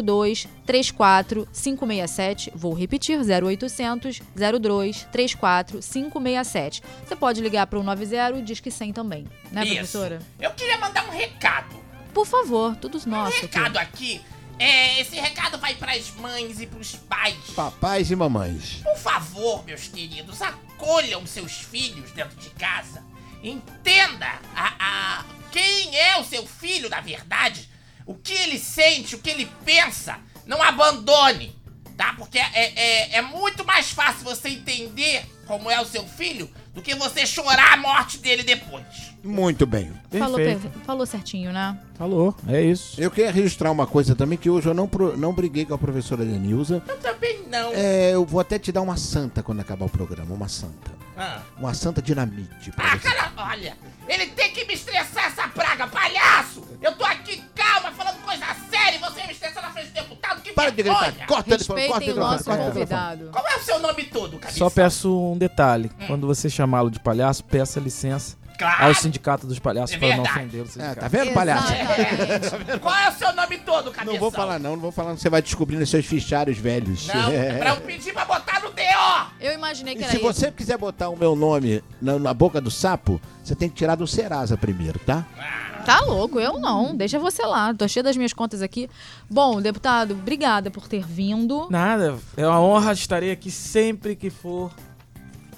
02 0.03 0.47
34 0.65 1.47
567. 1.53 2.51
Vou 2.53 2.73
repetir, 2.73 3.17
0800 3.19 4.21
02 4.62 5.08
34 5.12 5.79
567. 5.79 6.84
Você 7.08 7.15
pode 7.15 7.41
ligar 7.41 7.67
para 7.67 7.79
o 7.79 7.84
90 7.84 8.38
e 8.38 8.41
Disque 8.41 8.69
100 8.69 8.91
também, 8.93 9.25
né, 9.51 9.63
Isso. 9.63 9.73
professora? 9.75 10.19
Eu 10.39 10.51
queria 10.51 10.77
mandar 10.77 11.08
um 11.08 11.12
recado. 11.12 11.77
Por 12.13 12.25
favor, 12.25 12.75
todos 12.75 13.05
Um 13.05 13.12
nós. 13.12 13.29
aqui. 13.34 13.41
recado 13.43 13.77
aqui. 13.77 14.21
É, 14.58 14.99
esse 14.99 15.15
recado 15.15 15.58
vai 15.58 15.75
pras 15.75 16.12
mães 16.19 16.60
e 16.60 16.67
pros 16.67 16.93
pais. 16.95 17.38
Papais 17.55 18.12
e 18.12 18.15
mamães. 18.15 18.82
Por 18.84 18.97
favor, 18.97 19.63
meus 19.65 19.88
queridos, 19.88 20.41
acolham 20.41 21.25
seus 21.25 21.53
filhos 21.53 22.12
dentro 22.12 22.36
de 22.38 22.49
casa. 22.49 23.08
Entenda 23.43 24.28
a, 24.56 24.73
a- 24.80 25.25
quem 25.52 25.95
é 25.97 26.17
o 26.19 26.23
seu 26.23 26.45
filho, 26.45 26.89
na 26.89 27.02
verdade. 27.02 27.69
O 28.06 28.15
que 28.15 28.34
ele 28.34 28.60
sente, 28.60 29.15
o 29.15 29.19
que 29.19 29.30
ele 29.30 29.45
pensa. 29.65 30.19
Não 30.45 30.62
abandone, 30.62 31.56
tá? 31.97 32.13
Porque 32.17 32.38
é, 32.39 32.49
é, 32.54 33.15
é 33.17 33.21
muito 33.21 33.63
mais 33.65 33.91
fácil 33.91 34.23
você 34.23 34.49
entender 34.49 35.25
como 35.45 35.69
é 35.69 35.80
o 35.82 35.86
seu 35.86 36.08
filho 36.08 36.52
do 36.73 36.82
que 36.82 36.93
você 36.95 37.25
chorar 37.25 37.73
a 37.73 37.78
morte 37.78 38.17
dele 38.17 38.43
depois. 38.43 38.86
Muito 39.23 39.65
bem. 39.65 39.91
Falou, 40.17 40.38
Perfeito. 40.38 40.62
per- 40.69 40.82
falou 40.86 41.05
certinho, 41.05 41.51
né? 41.51 41.77
Falou, 41.95 42.34
é 42.47 42.62
isso. 42.62 42.99
Eu 43.01 43.12
queria 43.12 43.32
registrar 43.32 43.69
uma 43.71 43.86
coisa 43.86 44.15
também, 44.15 44.38
que 44.38 44.49
hoje 44.49 44.67
eu 44.67 44.73
não, 44.73 44.88
pro- 44.88 45.17
não 45.17 45.34
briguei 45.34 45.65
com 45.65 45.73
a 45.73 45.77
professora 45.77 46.23
Denilza. 46.23 46.82
Eu 46.88 46.97
também 46.99 47.43
não. 47.49 47.71
É, 47.73 48.13
eu 48.13 48.25
vou 48.25 48.39
até 48.39 48.58
te 48.58 48.71
dar 48.71 48.82
uma 48.82 48.95
santa 48.95 49.43
quando 49.43 49.60
acabar 49.60 49.86
o 49.86 49.89
programa, 49.89 50.34
uma 50.34 50.47
santa. 50.47 50.91
Ah. 51.17 51.41
Uma 51.58 51.73
santa 51.73 52.01
dinamite 52.01 52.71
pra 52.71 52.86
Ah, 52.93 52.97
você. 52.97 53.10
cara, 53.10 53.32
olha, 53.36 53.77
ele 54.08 54.27
tem 54.27 54.51
que 54.53 54.63
me 54.65 54.73
estressar 54.73 55.25
essa 55.25 55.47
praga, 55.49 55.86
palhaço! 55.88 56.63
Eu 56.82 56.95
tô 56.95 57.03
aqui 57.03 57.43
calma, 57.53 57.91
falando 57.91 58.21
coisa 58.23 58.45
séria, 58.71 58.95
e 58.95 58.99
você 58.99 59.25
me 59.27 59.34
estressar 59.34 59.62
na 59.62 59.71
frente 59.71 59.88
do 59.89 59.93
deputado, 59.95 60.41
que 60.41 60.53
Para 60.53 60.69
de 60.69 60.82
vergonha! 60.82 61.12
gritar, 61.12 61.27
corta 61.27 61.43
telefone, 61.49 61.88
corta 61.88 61.93
o 61.93 61.97
Respeitem 61.97 61.97
o 61.97 62.13
telefone, 62.13 62.32
nosso 62.34 62.43
corta 62.45 62.63
convidado. 62.71 63.29
Qual 63.34 63.45
é 63.49 63.58
o 63.58 63.60
seu 63.63 63.79
nome 63.79 64.03
todo, 64.05 64.39
cabeça? 64.39 64.58
Só 64.60 64.69
peço 64.69 65.32
um 65.34 65.38
detalhe. 65.38 65.91
Quando 66.08 66.25
você 66.25 66.49
chamá-lo 66.49 66.89
de 66.89 67.01
palhaço, 67.01 67.43
peça 67.43 67.82
licença 67.82 68.38
Claro! 68.60 68.86
ao 68.86 68.93
sindicato 68.93 69.48
dos 69.48 69.58
palhaços 69.58 69.95
É 69.95 70.00
para 70.00 70.17
não 70.17 70.24
ofender 70.24 70.62
o 70.62 70.65
É, 70.65 70.67
sindicato. 70.67 71.00
tá 71.02 71.08
vendo, 71.08 71.34
palhaço? 71.34 71.74
Exatamente. 71.74 72.80
Qual 72.80 72.95
é 72.95 73.10
o 73.10 73.13
seu 73.13 73.34
nome 73.34 73.58
todo, 73.60 73.89
cabeça? 73.91 74.12
Não 74.13 74.19
vou 74.19 74.30
falar 74.30 74.60
não, 74.60 74.72
não 74.74 74.80
vou 74.82 74.91
falar, 74.91 75.12
você 75.17 75.30
vai 75.30 75.41
descobrindo 75.41 75.82
os 75.84 75.89
seus 75.89 76.06
fichários 76.06 76.58
velhos. 76.58 77.08
Não, 77.08 77.32
é 77.34 77.58
pra 77.58 77.69
eu 77.69 77.78
pedir 77.82 78.13
pra 78.13 78.26
botar 78.26 78.62
no 78.62 78.69
D.O. 78.72 79.26
Eu 79.39 79.54
imaginei 79.54 79.95
que 79.95 80.02
E 80.02 80.04
era 80.04 80.12
se 80.12 80.17
isso. 80.17 80.26
você 80.26 80.52
quiser 80.52 80.78
botar 80.78 81.10
o 81.10 81.17
meu 81.17 81.36
nome 81.36 81.82
na, 82.02 82.19
na 82.19 82.34
boca 82.34 82.60
do 82.60 82.69
sapo, 82.69 83.19
você 83.43 83.56
tem 83.56 83.69
que 83.69 83.76
tirar 83.76 83.95
do 83.95 84.06
Serasa 84.06 84.58
primeiro, 84.58 85.00
tá? 85.00 85.26
Tá 85.86 86.02
louco, 86.02 86.39
eu 86.39 86.60
não. 86.60 86.95
Deixa 86.95 87.17
você 87.17 87.41
lá. 87.43 87.74
Tô 87.74 87.88
cheia 87.88 88.04
das 88.04 88.17
minhas 88.17 88.34
contas 88.34 88.62
aqui. 88.62 88.89
Bom, 89.30 89.62
deputado, 89.62 90.12
obrigada 90.12 90.69
por 90.69 90.88
ter 90.88 91.04
vindo. 91.08 91.67
Nada, 91.69 92.17
é 92.36 92.45
uma 92.45 92.60
honra, 92.62 92.91
estarei 92.91 93.32
aqui 93.32 93.50
sempre 93.50 94.15
que 94.15 94.30
for 94.30 94.72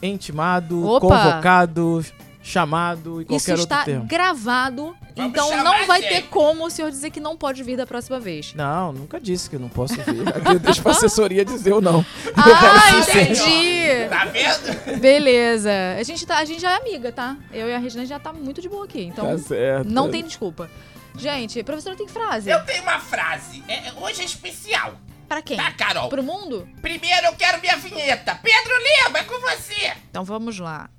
intimado, 0.01 0.85
Opa! 0.87 0.99
convocado, 1.07 2.05
chamado 2.43 3.21
e 3.21 3.23
Isso 3.35 3.45
qualquer 3.45 3.59
está 3.61 3.75
outro 3.79 3.91
termo. 3.93 4.07
gravado 4.07 4.95
Vamos 5.15 5.31
então 5.31 5.63
não 5.63 5.85
vai 5.85 6.01
ter 6.01 6.23
como 6.23 6.65
o 6.65 6.69
senhor 6.69 6.89
dizer 6.89 7.09
que 7.11 7.19
não 7.19 7.35
pode 7.37 7.61
vir 7.63 7.75
da 7.77 7.85
próxima 7.85 8.19
vez. 8.19 8.53
Não, 8.55 8.91
nunca 8.93 9.19
disse 9.19 9.49
que 9.49 9.55
eu 9.57 9.59
não 9.59 9.69
posso 9.69 9.93
vir. 9.95 10.27
Aqui 10.29 10.53
eu 10.53 10.59
deixo 10.59 10.81
pra 10.81 10.91
assessoria 10.93 11.43
dizer 11.45 11.73
ou 11.73 11.81
não. 11.81 12.03
Ah, 12.35 12.99
entendi. 12.99 14.07
Tá 14.09 14.25
vendo? 14.25 14.99
Beleza. 14.99 15.69
A 15.99 16.03
gente, 16.03 16.25
tá, 16.25 16.37
a 16.37 16.45
gente 16.45 16.61
já 16.61 16.71
é 16.71 16.75
amiga, 16.77 17.11
tá? 17.11 17.35
Eu 17.51 17.67
e 17.69 17.73
a 17.73 17.77
Regina 17.77 18.05
já 18.05 18.17
tá 18.19 18.31
muito 18.33 18.61
de 18.61 18.69
boa 18.69 18.85
aqui. 18.85 19.01
Então 19.03 19.25
Tá 19.25 19.37
certo. 19.37 19.87
não 19.89 20.09
tem 20.09 20.23
desculpa. 20.23 20.69
Gente, 21.17 21.61
professora 21.63 21.95
tem 21.95 22.07
frase. 22.07 22.49
Eu 22.49 22.63
tenho 22.65 22.81
uma 22.83 22.99
frase. 22.99 23.61
É, 23.67 23.89
é- 23.89 23.93
hoje 23.99 24.21
é 24.21 24.25
especial. 24.25 24.93
Pra 25.27 25.41
quem? 25.41 25.57
Tá, 25.57 25.71
Carol? 25.73 26.09
Pro 26.09 26.23
mundo? 26.23 26.67
Primeiro 26.81 27.27
eu 27.27 27.33
quero 27.33 27.59
minha 27.61 27.75
vinheta. 27.77 28.35
Pedro 28.41 28.73
Lima, 29.05 29.19
é 29.19 29.23
com 29.23 29.39
você. 29.41 29.93
Então 30.09 30.23
vamos 30.23 30.57
lá. 30.57 30.89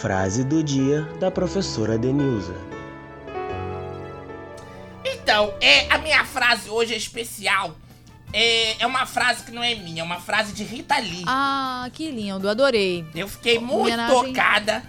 Frase 0.00 0.42
do 0.42 0.62
dia 0.62 1.02
da 1.20 1.30
professora 1.30 1.96
Denilza. 1.96 2.56
Então, 5.04 5.54
é, 5.60 5.86
a 5.92 5.98
minha 5.98 6.24
frase 6.24 6.68
hoje 6.68 6.94
é 6.94 6.96
especial. 6.96 7.76
É, 8.32 8.82
é 8.82 8.86
uma 8.86 9.06
frase 9.06 9.44
que 9.44 9.52
não 9.52 9.62
é 9.62 9.74
minha, 9.74 10.00
é 10.00 10.04
uma 10.04 10.18
frase 10.20 10.52
de 10.52 10.64
Rita 10.64 10.98
Lee. 10.98 11.22
Ah, 11.26 11.88
que 11.92 12.10
lindo, 12.10 12.48
adorei. 12.48 13.04
Eu 13.14 13.28
fiquei 13.28 13.58
muito 13.58 13.82
Homenagem. 13.92 14.32
tocada 14.32 14.82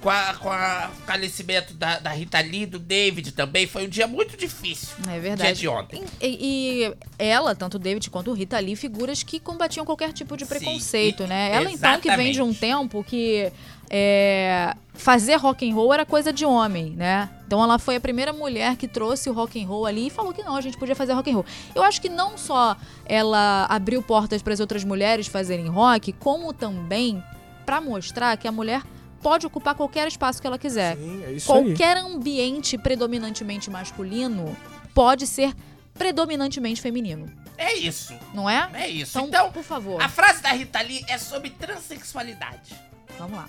com, 0.00 0.08
a, 0.08 0.34
com 0.34 0.48
a- 0.50 0.90
o 0.92 1.06
falecimento 1.06 1.74
da, 1.74 1.98
da 1.98 2.10
Rita 2.10 2.38
Lee, 2.40 2.66
do 2.66 2.78
David 2.78 3.32
também. 3.32 3.66
Foi 3.66 3.84
um 3.86 3.88
dia 3.88 4.06
muito 4.06 4.36
difícil. 4.36 4.94
É 5.08 5.12
Dia 5.12 5.20
verdade. 5.20 5.58
de 5.60 5.66
ontem. 5.68 6.04
E, 6.20 6.86
e 6.88 6.94
ela, 7.18 7.54
tanto 7.54 7.74
o 7.74 7.80
David 7.80 8.08
quanto 8.10 8.30
o 8.30 8.34
Rita 8.34 8.58
Lee, 8.60 8.76
figuras 8.76 9.22
que 9.24 9.40
combatiam 9.40 9.84
qualquer 9.84 10.12
tipo 10.12 10.36
de 10.36 10.44
Sim, 10.44 10.48
preconceito, 10.50 11.24
e- 11.24 11.26
né? 11.26 11.50
Ela 11.52 11.70
então 11.72 12.00
que 12.00 12.14
vem 12.16 12.30
de 12.32 12.40
um 12.40 12.50
exatamente. 12.50 12.60
tempo 12.60 13.02
que 13.04 13.50
é, 13.90 14.74
fazer 14.92 15.36
rock 15.36 15.68
and 15.68 15.74
roll 15.74 15.92
era 15.92 16.04
coisa 16.06 16.32
de 16.32 16.44
homem, 16.44 16.90
né? 16.90 17.28
Então 17.46 17.62
ela 17.62 17.78
foi 17.78 17.96
a 17.96 18.00
primeira 18.00 18.32
mulher 18.32 18.76
que 18.76 18.88
trouxe 18.88 19.28
o 19.28 19.32
rock 19.32 19.62
and 19.62 19.66
roll 19.66 19.86
ali 19.86 20.06
e 20.06 20.10
falou 20.10 20.32
que 20.32 20.42
não, 20.42 20.56
a 20.56 20.60
gente 20.60 20.76
podia 20.78 20.94
fazer 20.96 21.12
rock 21.12 21.30
and 21.30 21.34
roll. 21.34 21.46
Eu 21.74 21.82
acho 21.82 22.00
que 22.00 22.08
não 22.08 22.36
só 22.38 22.76
ela 23.04 23.66
abriu 23.68 24.02
portas 24.02 24.42
para 24.42 24.52
as 24.52 24.60
outras 24.60 24.82
mulheres 24.84 25.26
fazerem 25.26 25.68
rock, 25.68 26.12
como 26.14 26.52
também 26.52 27.22
para 27.66 27.80
mostrar 27.80 28.36
que 28.36 28.46
a 28.48 28.52
mulher 28.52 28.82
pode 29.22 29.46
ocupar 29.46 29.74
qualquer 29.74 30.06
espaço 30.06 30.40
que 30.40 30.46
ela 30.46 30.58
quiser. 30.58 30.96
Sim, 30.96 31.24
é 31.24 31.32
isso 31.32 31.52
aí. 31.52 31.64
Qualquer 31.64 31.96
ambiente 31.96 32.76
predominantemente 32.76 33.70
masculino 33.70 34.54
pode 34.94 35.26
ser 35.26 35.54
predominantemente 35.94 36.80
feminino, 36.80 37.26
É 37.56 37.72
isso. 37.74 38.12
não 38.34 38.50
é? 38.50 38.68
É 38.74 38.88
isso. 38.88 39.16
Então, 39.16 39.28
Então, 39.28 39.52
por 39.52 39.62
favor, 39.62 40.02
a 40.02 40.08
frase 40.08 40.42
da 40.42 40.50
Rita 40.50 40.80
Lee 40.82 41.04
é 41.08 41.16
sobre 41.18 41.50
transexualidade. 41.50 42.74
Vamos 43.18 43.36
lá. 43.36 43.48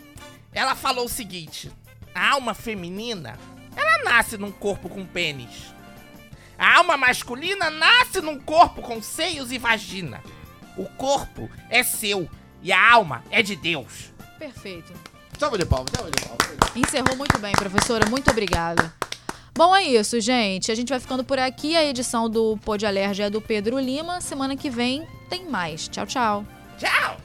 Ela 0.54 0.75
falou 0.75 1.06
o 1.06 1.10
seguinte: 1.10 1.71
a 2.13 2.32
alma 2.32 2.54
feminina, 2.54 3.38
ela 3.75 4.04
nasce 4.04 4.38
num 4.38 4.51
corpo 4.51 4.89
com 4.89 5.06
pênis. 5.06 5.73
A 6.58 6.78
alma 6.78 6.95
masculina 6.95 7.69
nasce 7.69 8.21
num 8.21 8.39
corpo 8.39 8.82
com 8.82 9.01
seios 9.01 9.51
e 9.51 9.58
vagina. 9.58 10.23
O 10.78 10.86
corpo 10.86 11.49
é 11.69 11.84
seu 11.84 12.30
e 12.62 12.71
a 12.71 12.91
alma 12.91 13.23
é 13.30 13.41
de 13.41 13.56
Deus. 13.56 14.13
Perfeito. 14.39 14.93
Salva 15.38 15.58
de 15.58 15.65
palmas, 15.65 15.91
salva 15.93 16.10
de 16.12 16.21
palmas. 16.23 16.75
Encerrou 16.75 17.15
muito 17.17 17.38
bem, 17.39 17.51
professora. 17.54 18.10
Muito 18.10 18.32
obrigada. 18.32 18.93
Bom, 19.54 19.75
é 19.75 19.84
isso, 19.84 20.19
gente. 20.19 20.71
A 20.71 20.75
gente 20.75 20.89
vai 20.89 20.99
ficando 20.99 21.23
por 21.23 21.39
aqui. 21.39 21.75
A 21.75 21.84
edição 21.84 22.30
do 22.30 22.58
Pod 22.58 22.86
Alergia 22.86 23.28
é 23.28 23.30
do 23.30 23.41
Pedro 23.41 23.80
Lima. 23.80 24.19
Semana 24.19 24.56
que 24.56 24.69
vem 24.69 25.08
tem 25.30 25.49
mais. 25.49 25.88
Tchau, 25.88 26.06
tchau. 26.06 26.45
Tchau! 26.78 27.17